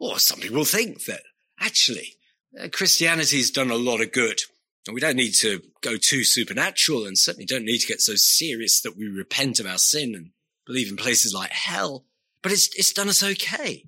Or 0.00 0.18
some 0.18 0.40
people 0.40 0.64
think 0.64 1.04
that 1.04 1.22
actually 1.60 2.16
uh, 2.60 2.68
Christianity's 2.72 3.50
done 3.50 3.70
a 3.70 3.76
lot 3.76 4.00
of 4.00 4.12
good. 4.12 4.40
And 4.86 4.94
we 4.94 5.00
don't 5.00 5.16
need 5.16 5.34
to 5.34 5.62
go 5.80 5.96
too 5.96 6.24
supernatural 6.24 7.06
and 7.06 7.16
certainly 7.16 7.46
don't 7.46 7.64
need 7.64 7.78
to 7.78 7.86
get 7.86 8.00
so 8.00 8.14
serious 8.16 8.80
that 8.80 8.96
we 8.96 9.06
repent 9.06 9.60
of 9.60 9.66
our 9.66 9.78
sin 9.78 10.14
and 10.14 10.30
believe 10.66 10.90
in 10.90 10.96
places 10.96 11.32
like 11.32 11.52
hell. 11.52 12.04
But 12.42 12.52
it's, 12.52 12.68
it's 12.76 12.92
done 12.92 13.08
us 13.08 13.22
okay. 13.22 13.84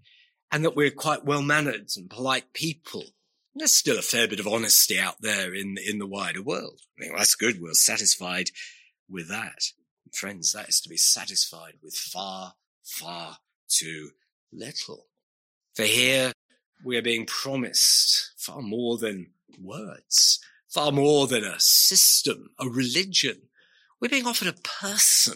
And 0.53 0.65
that 0.65 0.77
we're 0.77 0.93
quite 0.93 1.25
well 1.25 1.43
mannered 1.43 1.89
and 1.97 2.09
polite 2.09 2.53
people. 2.53 3.01
And 3.01 3.61
there's 3.61 3.73
still 3.73 3.99
a 3.99 4.03
fair 4.03 4.29
bit 4.29 4.41
of 4.41 4.47
honesty 4.47 4.99
out 4.99 5.17
there 5.21 5.53
in, 5.53 5.77
in 5.85 5.99
the 5.99 6.07
wider 6.07 6.43
world. 6.43 6.81
I 6.97 7.03
mean, 7.03 7.11
well, 7.11 7.19
that's 7.19 7.35
good. 7.35 7.61
We're 7.61 7.73
satisfied 7.73 8.51
with 9.09 9.29
that. 9.29 9.63
Friends, 10.15 10.53
that 10.53 10.69
is 10.69 10.81
to 10.81 10.89
be 10.89 10.97
satisfied 10.97 11.75
with 11.83 11.95
far, 11.95 12.55
far 12.85 13.39
too 13.69 14.11
little. 14.53 15.07
For 15.75 15.83
here 15.83 16.33
we 16.85 16.97
are 16.97 17.03
being 17.03 17.27
promised 17.27 18.33
far 18.37 18.63
more 18.63 18.97
than 18.97 19.33
words, 19.61 20.39
far 20.69 20.93
more 20.93 21.27
than 21.27 21.43
a 21.43 21.59
system, 21.59 22.51
a 22.61 22.69
religion. 22.69 23.49
We're 24.01 24.09
being 24.09 24.27
offered 24.27 24.49
a 24.49 24.53
person 24.53 25.35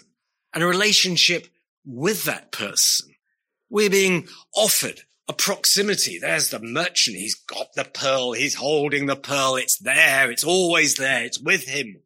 and 0.55 0.63
a 0.63 0.67
relationship 0.67 1.49
with 1.85 2.25
that 2.25 2.53
person. 2.53 3.15
We're 3.69 3.91
being 3.91 4.29
offered 4.55 5.01
a 5.27 5.33
proximity. 5.33 6.19
There's 6.19 6.51
the 6.51 6.61
merchant. 6.61 7.17
He's 7.17 7.35
got 7.35 7.75
the 7.75 7.85
pearl. 7.85 8.33
He's 8.33 8.55
holding 8.55 9.07
the 9.07 9.17
pearl. 9.17 9.57
It's 9.57 9.79
there. 9.79 10.31
It's 10.31 10.45
always 10.45 10.95
there. 10.95 11.25
It's 11.25 11.41
with 11.41 11.67
him. 11.67 12.03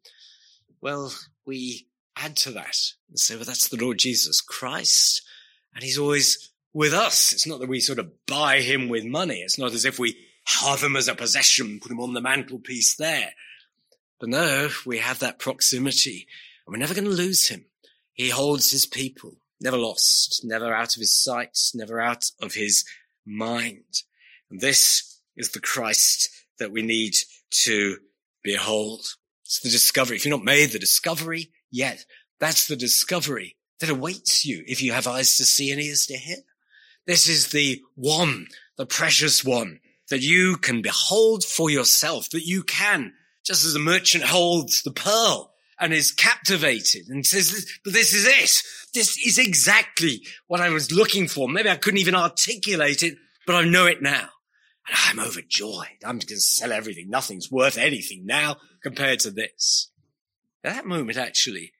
Well, 0.81 1.13
we 1.45 1.87
add 2.17 2.35
to 2.37 2.51
that 2.51 2.77
and 3.09 3.19
say, 3.19 3.35
well, 3.35 3.45
that's 3.45 3.69
the 3.69 3.83
Lord 3.83 3.97
Jesus 3.97 4.41
Christ. 4.41 5.21
And 5.73 5.83
he's 5.83 5.97
always 5.97 6.51
with 6.73 6.93
us. 6.93 7.33
It's 7.33 7.47
not 7.47 7.59
that 7.59 7.69
we 7.69 7.79
sort 7.79 7.99
of 7.99 8.11
buy 8.25 8.61
him 8.61 8.89
with 8.89 9.05
money. 9.05 9.41
It's 9.41 9.59
not 9.59 9.73
as 9.73 9.85
if 9.85 9.99
we 9.99 10.15
have 10.45 10.81
him 10.81 10.95
as 10.95 11.07
a 11.07 11.15
possession, 11.15 11.79
put 11.81 11.91
him 11.91 11.99
on 11.99 12.13
the 12.13 12.21
mantelpiece 12.21 12.95
there. 12.95 13.31
But 14.19 14.29
no, 14.29 14.69
we 14.85 14.99
have 14.99 15.19
that 15.19 15.39
proximity 15.39 16.27
and 16.65 16.73
we're 16.73 16.79
never 16.79 16.93
going 16.93 17.05
to 17.05 17.11
lose 17.11 17.49
him. 17.49 17.65
He 18.13 18.29
holds 18.29 18.71
his 18.71 18.85
people, 18.85 19.37
never 19.59 19.77
lost, 19.77 20.41
never 20.43 20.73
out 20.73 20.95
of 20.95 20.99
his 20.99 21.13
sight, 21.13 21.57
never 21.73 21.99
out 21.99 22.25
of 22.41 22.53
his 22.53 22.85
mind. 23.25 24.03
And 24.49 24.61
this 24.61 25.19
is 25.35 25.51
the 25.51 25.59
Christ 25.59 26.29
that 26.59 26.71
we 26.71 26.81
need 26.81 27.15
to 27.63 27.97
behold. 28.43 29.01
It's 29.45 29.59
the 29.59 29.69
discovery. 29.69 30.17
If 30.17 30.25
you've 30.25 30.37
not 30.37 30.45
made 30.45 30.71
the 30.71 30.79
discovery 30.79 31.51
yet, 31.73 32.05
that's 32.39 32.67
the 32.67 32.77
discovery 32.77 33.57
that 33.79 33.89
awaits 33.89 34.45
you 34.45 34.63
if 34.65 34.81
you 34.81 34.93
have 34.93 35.07
eyes 35.07 35.35
to 35.37 35.43
see 35.43 35.71
and 35.71 35.81
ears 35.81 36.05
to 36.05 36.15
hear. 36.15 36.37
This 37.05 37.27
is 37.27 37.49
the 37.49 37.81
one, 37.95 38.47
the 38.77 38.85
precious 38.85 39.43
one 39.43 39.79
that 40.09 40.21
you 40.21 40.55
can 40.55 40.81
behold 40.81 41.43
for 41.43 41.69
yourself, 41.69 42.29
that 42.29 42.45
you 42.45 42.63
can, 42.63 43.13
just 43.45 43.65
as 43.65 43.75
a 43.75 43.79
merchant 43.79 44.23
holds 44.23 44.83
the 44.83 44.91
pearl 44.91 45.53
and 45.79 45.91
is 45.93 46.11
captivated 46.11 47.07
and 47.09 47.25
says, 47.25 47.67
but 47.83 47.93
this 47.93 48.13
is 48.13 48.25
it. 48.25 48.63
This 48.93 49.17
is 49.25 49.37
exactly 49.37 50.25
what 50.47 50.61
I 50.61 50.69
was 50.69 50.91
looking 50.91 51.27
for. 51.27 51.49
Maybe 51.49 51.69
I 51.69 51.75
couldn't 51.75 51.99
even 51.99 52.15
articulate 52.15 53.03
it, 53.03 53.17
but 53.45 53.55
I 53.55 53.65
know 53.65 53.87
it 53.87 54.01
now. 54.01 54.29
And 54.87 54.97
I'm 55.07 55.19
overjoyed. 55.25 56.03
I'm 56.05 56.19
going 56.19 56.27
to 56.27 56.39
sell 56.39 56.71
everything. 56.71 57.09
Nothing's 57.09 57.51
worth 57.51 57.77
anything 57.77 58.25
now 58.25 58.57
compared 58.81 59.19
to 59.21 59.31
this. 59.31 59.89
That 60.63 60.85
moment 60.85 61.17
actually 61.17 61.73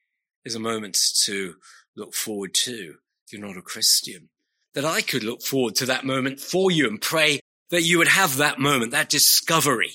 is 0.44 0.56
a 0.56 0.60
moment 0.60 0.98
to 1.24 1.56
look 1.96 2.14
forward 2.14 2.54
to 2.54 2.96
if 3.26 3.32
you're 3.32 3.46
not 3.46 3.58
a 3.58 3.62
Christian. 3.62 4.30
That 4.74 4.86
I 4.86 5.02
could 5.02 5.24
look 5.24 5.42
forward 5.42 5.76
to 5.76 5.86
that 5.86 6.06
moment 6.06 6.40
for 6.40 6.72
you 6.72 6.88
and 6.88 7.00
pray 7.00 7.40
that 7.70 7.84
you 7.84 7.98
would 7.98 8.08
have 8.08 8.38
that 8.38 8.60
moment, 8.60 8.92
that 8.92 9.10
discovery 9.10 9.94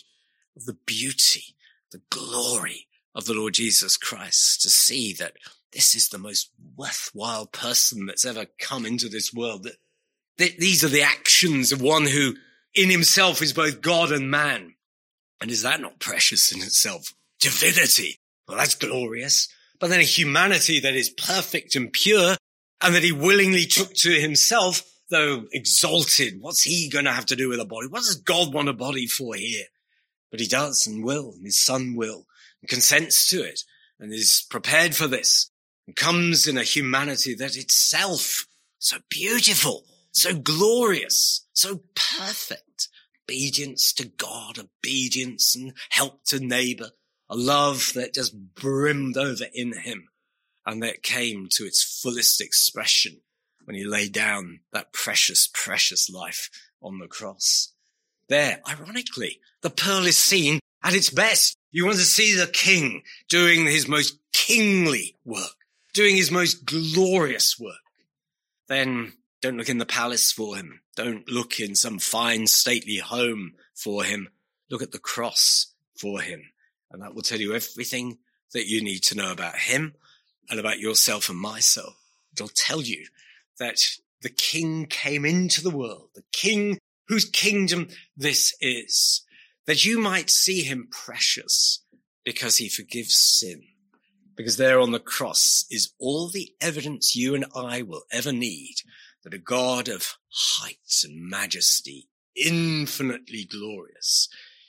of 0.56 0.64
the 0.64 0.76
beauty, 0.86 1.56
the 1.92 2.00
glory 2.10 2.86
of 3.14 3.26
the 3.26 3.34
Lord 3.34 3.54
Jesus 3.54 3.96
Christ 3.96 4.62
to 4.62 4.70
see 4.70 5.12
that 5.14 5.34
this 5.72 5.94
is 5.94 6.08
the 6.08 6.18
most 6.18 6.50
worthwhile 6.76 7.46
person 7.46 8.06
that's 8.06 8.24
ever 8.24 8.46
come 8.58 8.86
into 8.86 9.08
this 9.08 9.34
world. 9.34 9.64
That, 9.64 9.76
that 10.38 10.58
these 10.58 10.82
are 10.84 10.88
the 10.88 11.02
actions 11.02 11.72
of 11.72 11.82
one 11.82 12.06
who 12.06 12.34
in 12.74 12.90
himself 12.90 13.42
is 13.42 13.52
both 13.52 13.80
God 13.80 14.12
and 14.12 14.30
man. 14.30 14.74
And 15.40 15.50
is 15.50 15.62
that 15.62 15.80
not 15.80 15.98
precious 15.98 16.52
in 16.52 16.62
itself? 16.62 17.12
Divinity. 17.40 18.18
Well, 18.48 18.58
that's 18.58 18.74
glorious. 18.74 19.48
But 19.78 19.90
then 19.90 20.00
a 20.00 20.04
humanity 20.04 20.80
that 20.80 20.94
is 20.94 21.10
perfect 21.10 21.76
and 21.76 21.92
pure 21.92 22.36
and 22.80 22.94
that 22.94 23.02
he 23.02 23.12
willingly 23.12 23.66
took 23.66 23.92
to 23.94 24.10
himself, 24.10 24.82
though 25.10 25.44
exalted. 25.52 26.40
What's 26.40 26.62
he 26.62 26.88
going 26.88 27.04
to 27.04 27.12
have 27.12 27.26
to 27.26 27.36
do 27.36 27.48
with 27.48 27.60
a 27.60 27.64
body? 27.64 27.88
What 27.88 28.04
does 28.04 28.16
God 28.16 28.54
want 28.54 28.68
a 28.68 28.72
body 28.72 29.06
for 29.06 29.34
here? 29.34 29.66
But 30.30 30.40
he 30.40 30.46
does 30.46 30.86
and 30.86 31.04
will, 31.04 31.32
and 31.32 31.44
his 31.44 31.64
son 31.64 31.94
will 31.96 32.26
and 32.60 32.68
consents 32.68 33.28
to 33.28 33.42
it 33.42 33.60
and 34.00 34.12
is 34.12 34.46
prepared 34.50 34.94
for 34.94 35.06
this 35.06 35.50
and 35.86 35.96
comes 35.96 36.46
in 36.46 36.58
a 36.58 36.62
humanity 36.62 37.34
that 37.34 37.56
itself 37.56 38.46
so 38.78 38.98
beautiful, 39.08 39.84
so 40.12 40.34
glorious, 40.34 41.46
so 41.52 41.82
perfect. 41.94 42.88
Obedience 43.24 43.92
to 43.92 44.06
God, 44.06 44.58
obedience 44.58 45.54
and 45.54 45.74
help 45.90 46.24
to 46.26 46.40
neighbor, 46.40 46.90
a 47.30 47.36
love 47.36 47.92
that 47.94 48.14
just 48.14 48.34
brimmed 48.54 49.16
over 49.16 49.44
in 49.52 49.72
him 49.78 50.08
and 50.66 50.82
that 50.82 51.02
came 51.02 51.48
to 51.50 51.64
its 51.64 52.00
fullest 52.02 52.40
expression 52.40 53.20
when 53.64 53.76
he 53.76 53.84
laid 53.84 54.12
down 54.12 54.60
that 54.72 54.92
precious, 54.92 55.48
precious 55.52 56.08
life 56.10 56.50
on 56.82 56.98
the 56.98 57.06
cross. 57.06 57.72
There, 58.28 58.60
ironically, 58.68 59.40
the 59.62 59.70
pearl 59.70 60.06
is 60.06 60.16
seen 60.16 60.60
at 60.82 60.94
its 60.94 61.10
best. 61.10 61.56
You 61.70 61.84
want 61.84 61.98
to 61.98 62.04
see 62.04 62.34
the 62.34 62.46
king 62.46 63.02
doing 63.28 63.66
his 63.66 63.88
most 63.88 64.18
kingly 64.32 65.16
work, 65.24 65.56
doing 65.94 66.16
his 66.16 66.30
most 66.30 66.64
glorious 66.64 67.58
work. 67.58 67.76
Then 68.68 69.12
don't 69.40 69.56
look 69.56 69.68
in 69.68 69.78
the 69.78 69.86
palace 69.86 70.32
for 70.32 70.56
him. 70.56 70.80
Don't 70.96 71.28
look 71.30 71.60
in 71.60 71.74
some 71.74 71.98
fine 71.98 72.46
stately 72.46 72.96
home 72.96 73.54
for 73.74 74.04
him. 74.04 74.28
Look 74.70 74.82
at 74.82 74.92
the 74.92 74.98
cross 74.98 75.74
for 75.96 76.20
him. 76.20 76.42
And 76.90 77.02
that 77.02 77.14
will 77.14 77.22
tell 77.22 77.40
you 77.40 77.54
everything 77.54 78.18
that 78.52 78.66
you 78.66 78.82
need 78.82 79.02
to 79.04 79.16
know 79.16 79.32
about 79.32 79.56
him 79.56 79.94
and 80.50 80.58
about 80.58 80.78
yourself 80.78 81.28
and 81.28 81.38
myself. 81.38 81.96
It'll 82.32 82.48
tell 82.48 82.80
you 82.80 83.06
that 83.58 83.78
the 84.22 84.30
king 84.30 84.86
came 84.86 85.24
into 85.24 85.62
the 85.62 85.70
world, 85.70 86.10
the 86.14 86.24
king 86.32 86.78
whose 87.08 87.24
kingdom 87.24 87.88
this 88.16 88.54
is 88.60 89.22
that 89.66 89.84
you 89.84 89.98
might 89.98 90.30
see 90.30 90.62
him 90.62 90.88
precious 90.90 91.84
because 92.24 92.56
he 92.56 92.68
forgives 92.68 93.14
sin. 93.14 93.62
Because 94.36 94.56
there 94.56 94.78
on 94.78 94.92
the 94.92 95.00
cross 95.00 95.66
is 95.70 95.92
all 95.98 96.28
the 96.28 96.52
evidence 96.60 97.16
you 97.16 97.34
and 97.34 97.44
I 97.54 97.82
will 97.82 98.02
ever 98.12 98.32
need 98.32 98.76
that 99.24 99.34
a 99.34 99.38
God 99.38 99.88
of 99.88 100.14
heights 100.30 101.04
and 101.04 101.28
majesty, 101.28 102.08
infinitely 102.36 103.44
glorious, 103.44 104.28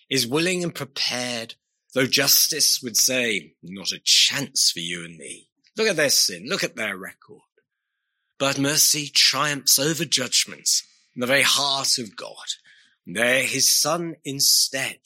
is 0.10 0.26
willing 0.26 0.64
and 0.64 0.74
prepared, 0.74 1.56
though 1.94 2.08
justice 2.08 2.82
would 2.82 2.98
say, 2.98 3.54
not 3.64 3.92
a 3.92 4.00
chance 4.04 4.72
for 4.72 4.80
you 4.80 5.06
and 5.06 5.18
me. 5.18 5.50
Look 5.78 5.88
at 5.88 5.96
their 5.96 6.10
sin. 6.10 6.46
Look 6.48 6.64
at 6.64 6.76
their 6.76 6.98
record. 6.98 7.42
But 8.38 8.60
mercy 8.60 9.08
triumphs 9.08 9.80
over 9.80 10.06
judgments 10.06 10.84
in 11.16 11.22
the 11.22 11.28
very 11.28 11.42
heart 11.42 11.98
of 11.98 12.16
God. 12.16 12.36
There 13.06 13.44
his 13.44 13.74
son 13.74 14.16
instead 14.24 15.00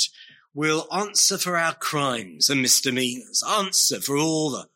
will 0.53 0.87
answer 0.91 1.37
for 1.37 1.57
our 1.57 1.73
crimes 1.73 2.49
and 2.49 2.61
misdemeanors, 2.61 3.41
answer 3.47 3.99
for 3.99 4.17
all 4.17 4.51
the 4.51 4.67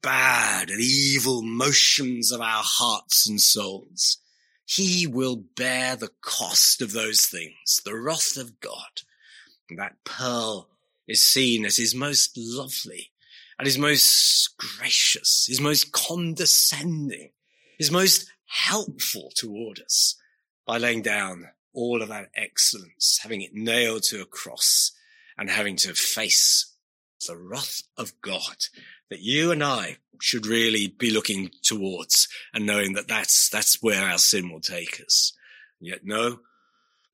bad 0.00 0.70
and 0.70 0.80
evil 0.80 1.42
motions 1.42 2.32
of 2.32 2.40
our 2.40 2.62
hearts 2.64 3.28
and 3.28 3.40
souls. 3.40 4.18
He 4.64 5.06
will 5.06 5.36
bear 5.36 5.96
the 5.96 6.10
cost 6.22 6.80
of 6.80 6.92
those 6.92 7.26
things, 7.26 7.80
the 7.84 7.96
wrath 7.96 8.36
of 8.36 8.60
God. 8.60 9.02
That 9.76 9.96
pearl 10.04 10.68
is 11.08 11.22
seen 11.22 11.64
as 11.64 11.76
his 11.76 11.94
most 11.94 12.36
lovely 12.36 13.12
and 13.58 13.66
his 13.66 13.78
most 13.78 14.56
gracious, 14.58 15.46
his 15.48 15.60
most 15.60 15.92
condescending, 15.92 17.30
his 17.78 17.90
most 17.90 18.30
helpful 18.46 19.30
toward 19.34 19.80
us 19.80 20.16
by 20.66 20.78
laying 20.78 21.02
down 21.02 21.48
all 21.72 22.02
of 22.02 22.08
that 22.08 22.30
excellence, 22.34 23.18
having 23.22 23.42
it 23.42 23.54
nailed 23.54 24.02
to 24.02 24.20
a 24.20 24.26
cross 24.26 24.92
and 25.36 25.50
having 25.50 25.76
to 25.76 25.94
face 25.94 26.74
the 27.26 27.36
wrath 27.36 27.82
of 27.96 28.12
God 28.20 28.56
that 29.10 29.20
you 29.20 29.52
and 29.52 29.62
I 29.62 29.98
should 30.20 30.46
really 30.46 30.88
be 30.88 31.10
looking 31.10 31.50
towards 31.62 32.28
and 32.52 32.66
knowing 32.66 32.94
that 32.94 33.08
that's, 33.08 33.48
that's 33.48 33.82
where 33.82 34.08
our 34.08 34.18
sin 34.18 34.50
will 34.50 34.60
take 34.60 35.00
us. 35.04 35.32
Yet 35.80 36.00
no, 36.04 36.40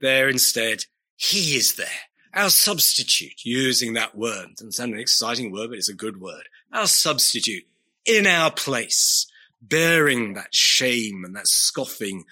there 0.01 0.29
instead, 0.29 0.85
he 1.17 1.57
is 1.57 1.77
there. 1.77 1.87
Our 2.35 2.51
substitute, 2.51 3.45
using 3.45 3.93
that 3.95 4.17
word, 4.17 4.57
doesn't 4.57 4.73
sound 4.73 4.95
an 4.95 5.01
exciting 5.01 5.53
word, 5.53 5.71
but 5.71 5.79
it's 5.79 5.91
a 5.91 5.95
good 5.95 6.21
word. 6.21 6.49
Our 6.73 6.87
substitute 6.87 7.65
in 8.07 8.27
our 8.27 8.51
place, 8.51 9.27
bearing 9.61 10.35
that 10.35 10.55
shame 10.55 11.25
and 11.25 11.37
that 11.37 11.47
scoffing 11.47 12.25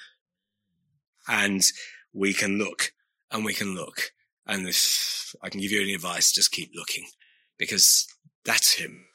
and 1.28 1.62
we 2.12 2.32
can 2.32 2.58
look 2.58 2.92
and 3.30 3.44
we 3.44 3.54
can 3.54 3.74
look. 3.74 4.12
And 4.46 4.66
if 4.66 5.34
I 5.42 5.48
can 5.48 5.60
give 5.60 5.70
you 5.70 5.80
any 5.80 5.94
advice, 5.94 6.32
just 6.32 6.50
keep 6.50 6.72
looking 6.74 7.06
because 7.56 8.08
that's 8.44 8.72
him. 8.72 9.06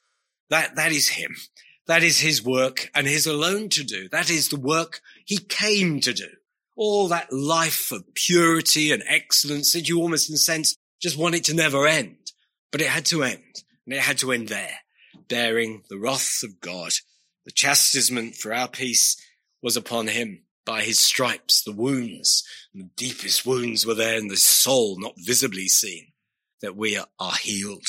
That, 0.49 0.75
that 0.75 0.91
is 0.91 1.09
him. 1.09 1.35
That 1.87 2.03
is 2.03 2.19
his 2.19 2.43
work 2.43 2.89
and 2.95 3.05
his 3.05 3.27
alone 3.27 3.69
to 3.69 3.83
do. 3.83 4.07
That 4.09 4.29
is 4.29 4.49
the 4.49 4.59
work 4.59 5.01
he 5.25 5.37
came 5.37 5.99
to 6.01 6.13
do. 6.13 6.29
All 6.75 7.07
that 7.09 7.31
life 7.31 7.91
of 7.91 8.13
purity 8.13 8.91
and 8.91 9.03
excellence 9.07 9.73
that 9.73 9.87
you 9.87 9.99
almost 10.01 10.29
in 10.29 10.35
a 10.35 10.37
sense 10.37 10.75
just 11.01 11.17
want 11.17 11.35
it 11.35 11.45
to 11.45 11.53
never 11.53 11.87
end. 11.87 12.17
But 12.71 12.81
it 12.81 12.87
had 12.87 13.05
to 13.07 13.23
end 13.23 13.63
and 13.85 13.95
it 13.95 14.01
had 14.01 14.17
to 14.19 14.31
end 14.31 14.49
there, 14.49 14.79
bearing 15.27 15.83
the 15.89 15.97
wrath 15.97 16.41
of 16.43 16.59
God. 16.59 16.91
The 17.45 17.51
chastisement 17.51 18.35
for 18.35 18.53
our 18.53 18.67
peace 18.67 19.15
was 19.61 19.77
upon 19.77 20.07
him 20.07 20.43
by 20.65 20.81
his 20.81 20.99
stripes, 20.99 21.61
the 21.63 21.71
wounds, 21.71 22.43
the 22.73 22.89
deepest 22.97 23.45
wounds 23.45 23.85
were 23.85 23.93
there 23.93 24.17
in 24.17 24.27
the 24.27 24.35
soul, 24.35 24.99
not 24.99 25.13
visibly 25.17 25.67
seen, 25.67 26.07
that 26.61 26.75
we 26.75 26.97
are 26.97 27.35
healed. 27.39 27.85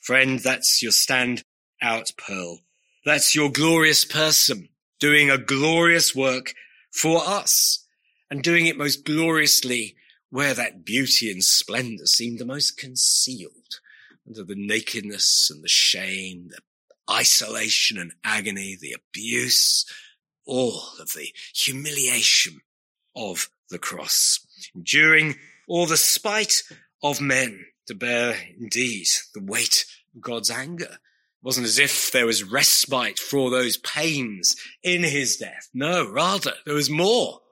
Friend, 0.00 0.38
that's 0.38 0.82
your 0.82 0.92
stand 0.92 1.42
out 1.82 2.12
pearl. 2.16 2.60
That's 3.04 3.34
your 3.34 3.50
glorious 3.50 4.04
person 4.04 4.68
doing 5.00 5.28
a 5.28 5.38
glorious 5.38 6.14
work 6.14 6.54
for 6.92 7.20
us. 7.26 7.83
And 8.34 8.42
doing 8.42 8.66
it 8.66 8.76
most 8.76 9.04
gloriously 9.04 9.94
where 10.28 10.54
that 10.54 10.84
beauty 10.84 11.30
and 11.30 11.44
splendor 11.44 12.04
seemed 12.04 12.40
the 12.40 12.44
most 12.44 12.76
concealed 12.76 13.78
under 14.26 14.42
the 14.42 14.56
nakedness 14.56 15.48
and 15.54 15.62
the 15.62 15.68
shame, 15.68 16.48
the 16.48 16.58
isolation 17.08 17.96
and 17.96 18.12
agony, 18.24 18.76
the 18.80 18.92
abuse, 18.92 19.86
all 20.44 20.82
of 20.98 21.12
the 21.12 21.28
humiliation 21.54 22.60
of 23.14 23.48
the 23.70 23.78
cross, 23.78 24.44
enduring 24.74 25.36
all 25.68 25.86
the 25.86 25.96
spite 25.96 26.64
of 27.04 27.20
men 27.20 27.64
to 27.86 27.94
bear 27.94 28.34
indeed 28.58 29.06
the 29.32 29.44
weight 29.44 29.86
of 30.12 30.22
God's 30.22 30.50
anger. 30.50 30.86
It 30.86 31.44
wasn't 31.44 31.68
as 31.68 31.78
if 31.78 32.10
there 32.10 32.26
was 32.26 32.42
respite 32.42 33.20
for 33.20 33.48
those 33.48 33.76
pains 33.76 34.56
in 34.82 35.04
his 35.04 35.36
death. 35.36 35.68
No, 35.72 36.10
rather, 36.10 36.54
there 36.66 36.74
was 36.74 36.90
more. 36.90 37.42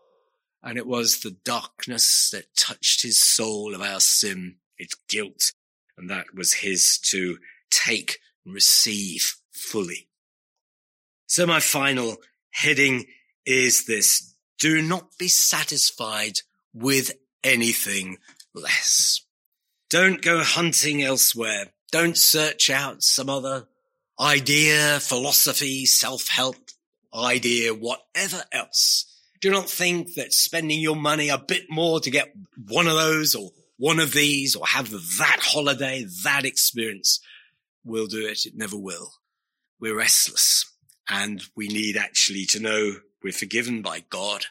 And 0.63 0.79
it 0.79 0.87
was 0.87 1.21
the 1.21 1.37
darkness 1.45 2.31
that 2.31 2.55
touched 2.57 3.03
his 3.03 3.19
soul 3.21 3.75
of 3.75 3.81
our 3.81 4.01
sin, 4.01 4.57
its 4.79 4.95
guilt, 5.09 5.53
and 5.99 6.09
that 6.09 6.35
was 6.35 6.55
his 6.55 6.99
to 7.11 7.39
take 7.71 8.19
and 8.45 8.55
receive 8.55 9.37
fully. 9.51 10.09
So 11.27 11.47
my 11.47 11.61
final 11.61 12.19
heading 12.51 13.07
is 13.45 13.87
this. 13.87 14.35
Do 14.59 14.81
not 14.83 15.19
be 15.19 15.29
satisfied 15.29 16.41
with 16.73 17.13
anything 17.43 18.19
less. 18.55 19.23
Don't 19.91 20.23
go 20.23 20.43
hunting 20.43 21.03
elsewhere. 21.03 21.73
Don't 21.91 22.17
search 22.17 22.71
out 22.71 23.03
some 23.03 23.29
other 23.29 23.67
idea, 24.21 25.01
philosophy, 25.01 25.85
self-help 25.87 26.57
idea, 27.15 27.75
whatever 27.75 28.45
else. 28.53 29.12
Do 29.43 29.51
not 29.51 29.69
think 29.69 30.15
that 30.15 30.33
spending 30.33 30.79
your 30.79 30.95
money 30.95 31.29
a 31.29 31.37
bit 31.37 31.65
more 31.69 31.99
to 32.01 32.11
get 32.11 32.33
one 32.69 32.87
of 32.87 32.95
those 32.95 33.35
or 33.35 33.51
one 33.77 33.99
of 33.99 34.13
these 34.13 34.55
or 34.55 34.65
have 34.65 34.91
that 34.91 35.41
holiday, 35.41 36.07
that 36.23 36.45
experience 36.45 37.21
will 37.85 38.07
do 38.07 38.25
it. 38.25 38.47
It 38.47 38.57
never 38.57 38.77
will. 38.77 39.15
We're 39.81 39.97
restless 39.97 40.73
and 41.09 41.43
we 41.57 41.67
need 41.67 41.97
actually 41.97 42.45
to 42.47 42.61
know 42.61 42.93
we're 43.25 43.33
forgiven 43.33 43.83
by 43.83 44.05
God 44.09 44.47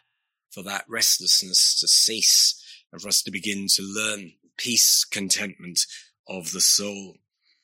for 0.49 0.61
that 0.63 0.83
restlessness 0.89 1.79
to 1.79 1.87
cease 1.87 2.61
and 2.91 3.01
for 3.01 3.07
us 3.07 3.21
to 3.23 3.31
begin 3.31 3.67
to 3.75 3.83
learn 3.83 4.33
peace, 4.57 5.05
contentment 5.05 5.85
of 6.27 6.51
the 6.51 6.59
soul. 6.59 7.15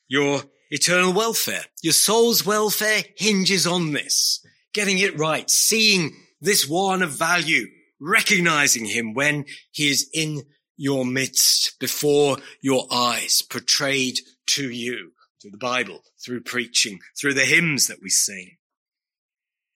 Your 0.08 0.44
eternal 0.70 1.12
welfare, 1.12 1.64
your 1.82 1.92
soul's 1.92 2.46
welfare 2.46 3.02
hinges 3.16 3.66
on 3.66 3.92
this. 3.92 4.42
Getting 4.72 4.98
it 4.98 5.18
right, 5.18 5.50
seeing 5.50 6.16
this 6.40 6.68
one 6.68 7.02
of 7.02 7.10
value, 7.10 7.66
recognizing 8.00 8.84
him 8.84 9.14
when 9.14 9.44
he 9.70 9.90
is 9.90 10.08
in 10.12 10.42
your 10.76 11.04
midst, 11.04 11.78
before 11.80 12.38
your 12.60 12.86
eyes, 12.92 13.42
portrayed 13.42 14.20
to 14.46 14.70
you, 14.70 15.12
through 15.40 15.50
the 15.50 15.58
Bible, 15.58 16.02
through 16.24 16.42
preaching, 16.42 17.00
through 17.18 17.34
the 17.34 17.44
hymns 17.44 17.88
that 17.88 18.00
we 18.02 18.10
sing. 18.10 18.56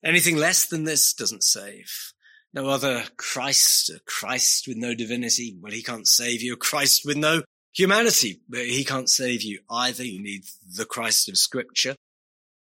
Anything 0.04 0.36
less 0.36 0.66
than 0.66 0.84
this 0.84 1.12
doesn't 1.12 1.44
save. 1.44 2.12
No 2.54 2.68
other 2.68 3.04
Christ, 3.16 3.90
a 3.90 4.00
Christ 4.06 4.68
with 4.68 4.76
no 4.76 4.94
divinity. 4.94 5.56
Well, 5.60 5.72
he 5.72 5.82
can't 5.82 6.06
save 6.06 6.42
you. 6.42 6.54
A 6.54 6.56
Christ 6.56 7.02
with 7.04 7.16
no 7.16 7.42
humanity, 7.72 8.42
but 8.48 8.60
he 8.60 8.84
can't 8.84 9.08
save 9.08 9.42
you 9.42 9.60
either. 9.70 10.04
You 10.04 10.22
need 10.22 10.44
the 10.76 10.84
Christ 10.84 11.28
of 11.28 11.38
scripture. 11.38 11.96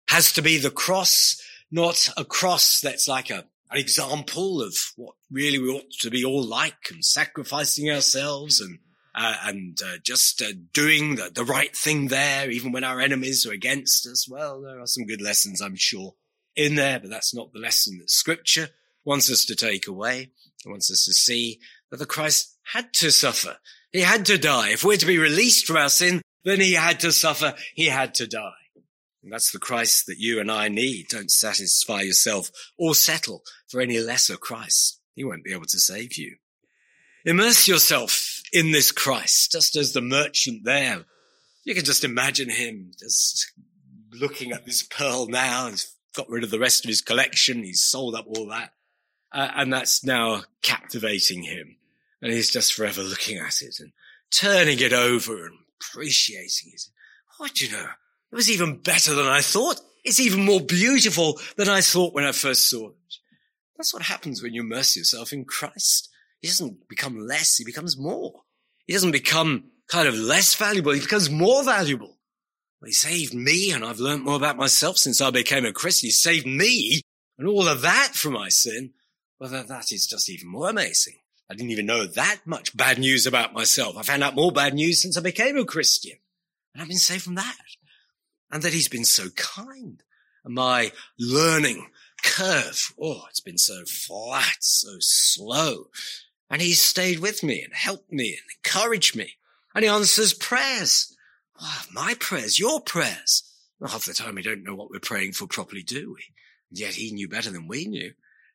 Has 0.08 0.32
to 0.34 0.42
be 0.42 0.58
the 0.58 0.72
cross, 0.72 1.42
not 1.72 2.10
a 2.16 2.24
cross 2.24 2.80
that's 2.80 3.08
like 3.08 3.30
a, 3.30 3.46
an 3.72 3.78
example 3.78 4.62
of 4.62 4.76
what 4.96 5.16
really 5.32 5.58
we 5.58 5.70
ought 5.70 5.92
to 6.02 6.12
be 6.12 6.26
all 6.26 6.44
like 6.44 6.90
and 6.92 7.04
sacrificing 7.04 7.90
ourselves 7.90 8.60
and 8.60 8.80
uh, 9.14 9.36
and 9.44 9.78
uh, 9.84 9.98
just 10.04 10.42
uh, 10.42 10.54
doing 10.74 11.16
the, 11.16 11.30
the 11.34 11.44
right 11.44 11.76
thing 11.76 12.08
there, 12.08 12.50
even 12.50 12.72
when 12.72 12.86
our 12.86 13.02
enemies 13.02 13.46
are 13.46 13.52
against 13.52 14.08
us. 14.08 14.28
Well, 14.30 14.62
there 14.62 14.80
are 14.80 14.88
some 14.88 15.06
good 15.06 15.22
lessons, 15.22 15.62
I'm 15.62 15.76
sure, 15.76 16.16
in 16.56 16.76
there, 16.76 16.98
but 16.98 17.10
that's 17.10 17.36
not 17.36 17.52
the 17.52 17.60
lesson 17.60 17.98
that 17.98 18.10
scripture 18.10 18.70
wants 19.04 19.30
us 19.30 19.44
to 19.46 19.56
take 19.56 19.88
away. 19.88 20.32
It 20.66 20.70
wants 20.70 20.90
us 20.90 21.04
to 21.06 21.14
see 21.14 21.60
that 21.90 21.98
the 21.98 22.06
Christ 22.06 22.58
had 22.72 22.94
to 22.96 23.12
suffer. 23.12 23.58
He 23.92 24.00
had 24.00 24.26
to 24.28 24.38
die. 24.38 24.70
If 24.70 24.86
we're 24.86 24.96
to 24.96 25.06
be 25.06 25.18
released 25.18 25.66
from 25.66 25.76
our 25.78 25.90
sin, 25.90 26.22
then 26.46 26.62
he 26.62 26.74
had 26.74 27.02
to 27.02 27.12
suffer. 27.12 27.54
He 27.76 27.88
had 27.88 28.14
to 28.16 28.28
die. 28.28 28.61
And 29.24 29.32
that's 29.32 29.52
the 29.52 29.60
Christ 29.60 30.08
that 30.08 30.18
you 30.18 30.40
and 30.40 30.52
I 30.52 30.68
need. 30.68 31.08
Don't 31.10 31.32
satisfy 31.32 32.02
yourself 32.02 32.50
or 32.78 32.96
settle 32.96 33.44
for 33.68 33.80
any 33.82 34.00
lesser 34.00 34.38
Christ. 34.38 35.00
He 35.14 35.24
won't 35.24 35.44
be 35.44 35.54
able 35.54 35.66
to 35.66 35.80
save 35.80 36.18
you. 36.18 36.38
Immerse 37.26 37.68
yourself 37.68 38.42
in 38.52 38.72
this 38.72 38.92
Christ, 38.92 39.52
just 39.52 39.76
as 39.76 39.94
the 39.94 40.02
merchant 40.02 40.64
there. 40.64 41.06
You 41.64 41.76
can 41.76 41.86
just 41.86 42.04
imagine 42.04 42.50
him 42.50 42.92
just 43.00 43.52
looking 44.12 44.52
at 44.52 44.66
this 44.66 44.84
pearl 44.84 45.28
now 45.28 45.68
He's 45.68 45.96
got 46.16 46.30
rid 46.30 46.44
of 46.44 46.52
the 46.52 46.60
rest 46.60 46.84
of 46.84 46.90
his 46.90 47.02
collection. 47.02 47.64
He's 47.64 47.84
sold 47.84 48.16
up 48.16 48.26
all 48.28 48.48
that. 48.48 48.74
Uh, 49.32 49.50
and 49.56 49.72
that's 49.72 50.04
now 50.04 50.44
captivating 50.62 51.44
him. 51.44 51.78
And 52.22 52.34
he's 52.34 52.52
just 52.52 52.74
forever 52.74 53.02
looking 53.02 53.38
at 53.38 53.62
it 53.62 53.76
and 53.80 53.92
turning 54.32 54.80
it 54.80 54.94
over 54.94 55.46
and 55.46 55.58
appreciating 55.80 56.72
it. 56.74 56.82
What 57.38 57.54
do 57.54 57.66
you 57.66 57.72
know? 57.72 57.88
It 58.32 58.36
was 58.36 58.50
even 58.50 58.78
better 58.78 59.14
than 59.14 59.28
I 59.28 59.42
thought. 59.42 59.82
It's 60.04 60.20
even 60.20 60.46
more 60.46 60.62
beautiful 60.62 61.40
than 61.58 61.70
I 61.70 61.82
thought 61.82 62.14
when 62.14 62.24
I 62.24 62.32
first 62.32 62.70
saw 62.70 62.90
it. 62.90 62.96
That's 63.78 63.94
what 63.94 64.04
happens 64.04 64.42
when 64.42 64.54
you 64.54 64.62
immerse 64.62 64.96
yourself 64.96 65.34
in 65.34 65.46
Christ. 65.46 66.10
He 66.40 66.48
doesn't 66.48 66.88
become 66.88 67.20
less, 67.20 67.58
he 67.58 67.66
becomes 67.66 67.98
more. 67.98 68.44
He 68.88 68.94
doesn't 68.94 69.12
become 69.12 69.66
kind 69.88 70.08
of 70.08 70.16
less 70.16 70.56
valuable, 70.56 70.94
he 70.94 71.02
becomes 71.02 71.30
more 71.30 71.64
valuable. 71.64 72.18
Well, 72.82 72.88
he 72.88 72.94
saved 72.94 73.34
me, 73.34 73.72
and 73.72 73.86
I've 73.86 74.00
learned 74.00 74.24
more 74.24 74.36
about 74.36 74.58
myself 74.58 74.98
since 74.98 75.22
I 75.22 75.30
became 75.30 75.66
a 75.66 75.74
Christian. 75.74 76.08
He 76.08 76.12
saved 76.12 76.48
me 76.48 77.02
and 77.38 77.48
all 77.48 77.68
of 77.68 77.82
that 77.82 78.12
from 78.14 78.34
my 78.34 78.50
sin. 78.50 78.92
Well, 79.40 79.50
that, 79.50 79.68
that 79.68 79.92
is 79.92 80.08
just 80.08 80.30
even 80.30 80.48
more 80.48 80.70
amazing. 80.70 81.16
I 81.50 81.54
didn't 81.54 81.72
even 81.72 81.86
know 81.86 82.06
that 82.06 82.42
much 82.46 82.76
bad 82.78 82.98
news 82.98 83.28
about 83.28 83.54
myself. 83.54 83.98
I 83.98 84.04
found 84.04 84.24
out 84.24 84.36
more 84.36 84.52
bad 84.52 84.74
news 84.74 85.02
since 85.02 85.18
I 85.18 85.22
became 85.22 85.58
a 85.58 85.66
Christian. 85.66 86.18
And 86.74 86.82
I've 86.82 86.88
been 86.88 86.98
saved 86.98 87.24
from 87.24 87.36
that. 87.36 87.56
And 88.52 88.64
that 88.64 88.74
he's 88.74 88.90
been 88.90 89.06
so 89.06 89.30
kind. 89.30 90.04
And 90.44 90.56
my 90.56 90.92
learning 91.20 91.88
curve, 92.24 92.94
oh, 93.02 93.24
it's 93.30 93.40
been 93.40 93.58
so 93.58 93.84
flat, 93.86 94.58
so 94.60 94.98
slow. 95.00 95.88
And 96.50 96.62
he's 96.62 96.82
stayed 96.82 97.20
with 97.20 97.44
me 97.44 97.64
and 97.64 97.74
helped 97.74 98.12
me 98.12 98.32
and 98.32 98.58
encouraged 98.58 99.16
me. 99.16 99.34
And 99.74 99.84
he 99.84 99.90
answers 99.90 100.34
prayers. 100.34 101.16
Oh, 101.62 101.84
my 101.94 102.16
prayers, 102.20 102.60
your 102.60 102.82
prayers. 102.82 103.44
Half 103.82 104.06
the 104.06 104.14
time 104.14 104.36
we 104.36 104.44
don't 104.44 104.64
know 104.64 104.76
what 104.76 104.92
we're 104.92 105.00
praying 105.00 105.32
for 105.32 105.48
properly, 105.48 105.82
do 105.82 106.14
we? 106.14 106.24
And 106.70 106.80
yet 106.80 106.94
he 106.94 107.12
knew 107.12 107.28
better 107.28 107.50
than 107.50 107.68
we 107.68 107.86
knew. 107.86 108.12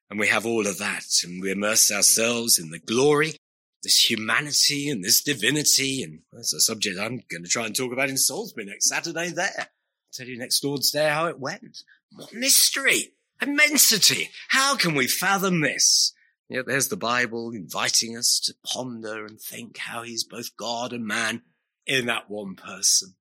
And 0.09 0.21
we 0.21 0.29
have 0.29 0.47
all 0.47 0.67
of 0.67 0.79
that 0.79 1.05
and 1.25 1.43
we 1.43 1.51
immerse 1.51 1.91
ourselves 1.91 2.59
in 2.59 2.71
the 2.71 2.79
glory, 2.79 3.37
this 3.83 4.09
humanity 4.09 4.89
and 4.89 5.03
this 5.03 5.21
divinity. 5.23 6.03
And 6.03 6.21
that's 6.33 6.53
a 6.53 6.61
subject 6.61 6.99
I'm 6.99 7.23
going 7.29 7.43
to 7.43 7.49
try 7.49 7.67
and 7.67 7.75
talk 7.75 7.93
about 7.93 8.09
in 8.09 8.17
Salisbury 8.17 8.67
next 8.67 8.89
Saturday 8.89 9.31
there. 9.31 9.69
Tell 10.13 10.27
you 10.27 10.39
next 10.39 10.61
door 10.61 10.79
today 10.79 11.09
how 11.09 11.27
it 11.27 11.39
went. 11.39 11.83
What 12.13 12.33
mystery, 12.33 13.13
immensity. 13.41 14.31
How 14.49 14.77
can 14.77 14.95
we 14.95 15.07
fathom 15.07 15.61
this? 15.61 16.13
Yet 16.49 16.67
there's 16.67 16.89
the 16.89 16.97
Bible 16.97 17.51
inviting 17.51 18.17
us 18.17 18.41
to 18.45 18.55
ponder 18.65 19.27
and 19.27 19.41
think 19.41 19.79
how 19.79 20.03
he's 20.03 20.25
both 20.25 20.57
God 20.57 20.93
and 20.93 21.05
man 21.05 21.43
in 21.87 22.07
that 22.07 22.31
one 22.31 22.55
person. 22.55 23.15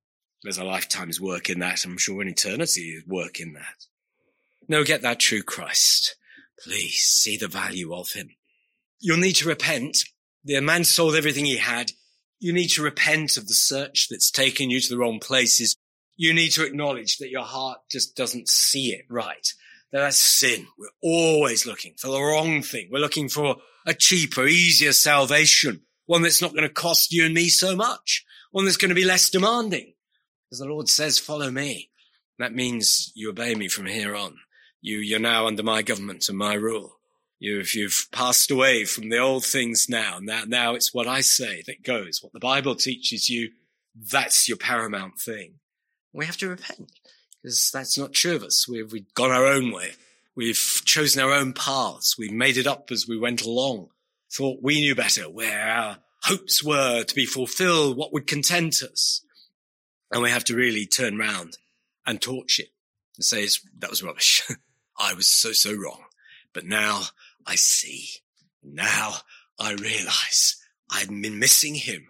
There's 0.43 0.59
a 0.59 0.63
lifetime's 0.63 1.19
work 1.19 1.49
in 1.49 1.59
that. 1.59 1.83
I'm 1.85 1.97
sure 1.97 2.21
an 2.21 2.27
eternity 2.27 2.89
is 2.91 3.07
work 3.07 3.39
in 3.39 3.53
that. 3.53 3.85
No, 4.67 4.83
get 4.83 5.01
that 5.01 5.19
true 5.19 5.41
Christ. 5.41 6.15
Please 6.63 7.01
see 7.01 7.35
the 7.35 7.47
value 7.47 7.93
of 7.93 8.11
him. 8.11 8.29
You'll 8.99 9.17
need 9.17 9.35
to 9.37 9.47
repent. 9.47 10.05
The 10.43 10.59
man 10.61 10.83
sold 10.83 11.15
everything 11.15 11.45
he 11.45 11.57
had. 11.57 11.91
You 12.39 12.53
need 12.53 12.67
to 12.69 12.83
repent 12.83 13.37
of 13.37 13.47
the 13.47 13.53
search 13.53 14.07
that's 14.09 14.29
taken 14.29 14.69
you 14.69 14.79
to 14.79 14.89
the 14.89 14.97
wrong 14.97 15.19
places. 15.19 15.75
You 16.17 16.33
need 16.33 16.51
to 16.51 16.65
acknowledge 16.65 17.17
that 17.17 17.29
your 17.29 17.43
heart 17.43 17.79
just 17.89 18.15
doesn't 18.15 18.47
see 18.49 18.93
it 18.93 19.05
right. 19.09 19.47
That 19.91 19.99
that's 19.99 20.17
sin. 20.17 20.67
We're 20.77 20.87
always 21.01 21.65
looking 21.65 21.95
for 21.97 22.07
the 22.07 22.21
wrong 22.21 22.61
thing. 22.61 22.89
We're 22.91 22.99
looking 22.99 23.29
for 23.29 23.57
a 23.85 23.93
cheaper, 23.93 24.47
easier 24.47 24.93
salvation. 24.93 25.81
One 26.05 26.21
that's 26.21 26.41
not 26.41 26.51
going 26.51 26.63
to 26.63 26.69
cost 26.69 27.11
you 27.11 27.25
and 27.25 27.33
me 27.33 27.49
so 27.49 27.75
much. 27.75 28.25
One 28.51 28.65
that's 28.65 28.77
going 28.77 28.89
to 28.89 28.95
be 28.95 29.05
less 29.05 29.29
demanding. 29.29 29.93
Because 30.49 30.59
the 30.59 30.65
Lord 30.65 30.89
says, 30.89 31.19
follow 31.19 31.51
me. 31.51 31.89
That 32.39 32.53
means 32.53 33.11
you 33.15 33.29
obey 33.29 33.55
me 33.55 33.67
from 33.67 33.85
here 33.85 34.15
on. 34.15 34.37
You, 34.81 34.97
you're 34.97 35.19
now 35.19 35.47
under 35.47 35.63
my 35.63 35.81
government 35.81 36.29
and 36.29 36.37
my 36.37 36.53
rule. 36.53 36.99
You've, 37.39 37.73
you've 37.73 38.07
passed 38.11 38.51
away 38.51 38.85
from 38.85 39.09
the 39.09 39.17
old 39.17 39.45
things 39.45 39.87
now. 39.89 40.19
Now, 40.21 40.43
now 40.47 40.75
it's 40.75 40.93
what 40.93 41.07
I 41.07 41.21
say 41.21 41.63
that 41.67 41.83
goes. 41.83 42.19
What 42.21 42.33
the 42.33 42.39
Bible 42.39 42.75
teaches 42.75 43.29
you, 43.29 43.51
that's 44.11 44.47
your 44.47 44.57
paramount 44.57 45.19
thing. 45.19 45.55
We 46.15 46.25
have 46.25 46.37
to 46.37 46.47
repent 46.47 46.91
because 47.43 47.69
that's 47.71 47.97
not 47.97 48.13
true 48.13 48.37
of 48.37 48.43
us. 48.43 48.67
We've, 48.69 48.89
we've 48.89 49.13
gone 49.13 49.31
our 49.31 49.45
own 49.45 49.71
way. 49.73 49.91
We've 50.33 50.81
chosen 50.85 51.21
our 51.21 51.33
own 51.33 51.51
paths. 51.51 52.17
We've 52.17 52.31
made 52.31 52.55
it 52.55 52.67
up 52.67 52.89
as 52.89 53.05
we 53.07 53.17
went 53.17 53.43
along. 53.43 53.89
thought 54.31 54.63
we 54.63 54.79
knew 54.79 54.95
better, 54.95 55.29
where 55.29 55.67
our 55.67 55.97
hopes 56.23 56.63
were 56.63 57.03
to 57.03 57.15
be 57.15 57.25
fulfilled, 57.25 57.97
what 57.97 58.13
would 58.13 58.27
content 58.27 58.81
us. 58.81 59.21
And 60.09 60.23
we 60.23 60.29
have 60.29 60.45
to 60.45 60.55
really 60.55 60.85
turn 60.85 61.17
round 61.17 61.57
and 62.05 62.21
torch 62.21 62.59
it 62.59 62.69
and 63.17 63.25
say, 63.25 63.47
that 63.79 63.89
was 63.89 64.01
rubbish. 64.01 64.41
I 64.97 65.13
was 65.13 65.27
so, 65.27 65.51
so 65.51 65.73
wrong. 65.73 66.03
But 66.53 66.65
now 66.65 67.03
I 67.45 67.55
see. 67.55 68.07
Now 68.63 69.15
I 69.59 69.73
realize 69.73 70.55
I'd 70.89 71.09
been 71.09 71.39
missing 71.39 71.75
him 71.75 72.07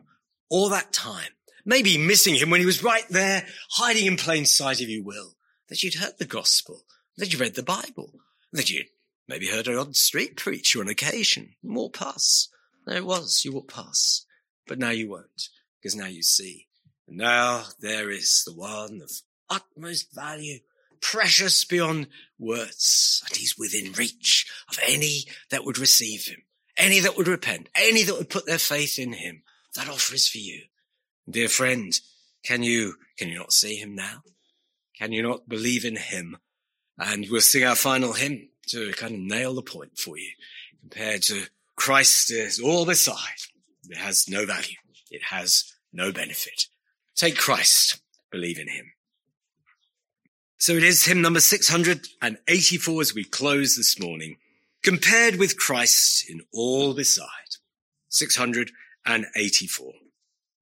all 0.49 0.69
that 0.69 0.93
time. 0.93 1.34
Maybe 1.65 1.97
missing 1.97 2.35
him 2.35 2.51
when 2.51 2.59
he 2.59 2.65
was 2.65 2.83
right 2.83 3.07
there, 3.09 3.47
hiding 3.71 4.05
in 4.05 4.17
plain 4.17 4.45
sight, 4.45 4.81
if 4.81 4.87
you 4.87 5.03
will, 5.03 5.35
that 5.67 5.81
you'd 5.81 5.95
heard 5.95 6.19
the 6.19 6.25
gospel, 6.25 6.83
that 7.17 7.33
you 7.33 7.39
read 7.39 7.55
the 7.55 7.63
Bible, 7.63 8.13
that 8.51 8.69
you'd 8.69 8.87
maybe 9.27 9.47
heard 9.47 9.67
an 9.67 9.77
odd 9.77 9.95
street 9.95 10.37
preacher 10.37 10.79
on 10.79 10.87
occasion, 10.87 11.55
walk 11.63 11.97
past. 11.97 12.49
There 12.85 12.97
it 12.97 13.05
was, 13.05 13.41
you 13.43 13.53
walked 13.53 13.73
past. 13.73 14.27
But 14.67 14.77
now 14.77 14.91
you 14.91 15.09
won't, 15.09 15.49
because 15.81 15.95
now 15.95 16.05
you 16.05 16.21
see. 16.21 16.67
And 17.07 17.17
now 17.17 17.63
there 17.79 18.11
is 18.11 18.43
the 18.45 18.53
one 18.53 19.01
of 19.01 19.11
utmost 19.49 20.13
value, 20.13 20.59
precious 21.01 21.65
beyond 21.65 22.07
words, 22.37 23.23
and 23.27 23.35
he's 23.35 23.57
within 23.57 23.91
reach 23.93 24.47
of 24.69 24.79
any 24.85 25.23
that 25.49 25.65
would 25.65 25.79
receive 25.79 26.27
him, 26.27 26.43
any 26.77 26.99
that 26.99 27.17
would 27.17 27.27
repent, 27.27 27.69
any 27.75 28.03
that 28.03 28.17
would 28.17 28.29
put 28.29 28.45
their 28.45 28.59
faith 28.59 28.99
in 28.99 29.13
him. 29.13 29.41
That 29.75 29.89
offer 29.89 30.13
is 30.13 30.27
for 30.27 30.37
you. 30.37 30.61
Dear 31.29 31.49
friend, 31.49 31.99
can 32.43 32.63
you, 32.63 32.95
can 33.17 33.29
you 33.29 33.37
not 33.39 33.51
see 33.51 33.75
him 33.75 33.95
now? 33.95 34.23
Can 34.97 35.11
you 35.11 35.23
not 35.23 35.49
believe 35.49 35.83
in 35.83 35.95
him? 35.95 36.37
And 36.97 37.27
we'll 37.29 37.41
sing 37.41 37.63
our 37.63 37.75
final 37.75 38.13
hymn 38.13 38.49
to 38.67 38.91
kind 38.93 39.13
of 39.13 39.19
nail 39.19 39.53
the 39.53 39.61
point 39.61 39.97
for 39.97 40.17
you 40.17 40.31
compared 40.81 41.23
to 41.23 41.47
Christ 41.75 42.31
is 42.31 42.59
all 42.59 42.85
beside. 42.85 43.41
It 43.89 43.97
has 43.97 44.29
no 44.29 44.45
value. 44.45 44.77
It 45.09 45.23
has 45.23 45.73
no 45.91 46.11
benefit. 46.11 46.67
Take 47.15 47.37
Christ, 47.37 47.99
believe 48.31 48.59
in 48.59 48.67
him. 48.67 48.91
So 50.57 50.73
it 50.73 50.83
is 50.83 51.05
hymn 51.05 51.21
number 51.21 51.39
684 51.39 53.01
as 53.01 53.13
we 53.13 53.23
close 53.23 53.75
this 53.75 53.99
morning, 53.99 54.37
compared 54.83 55.37
with 55.37 55.57
Christ 55.57 56.29
in 56.29 56.41
all 56.53 56.93
beside. 56.93 57.57
684. 58.09 59.93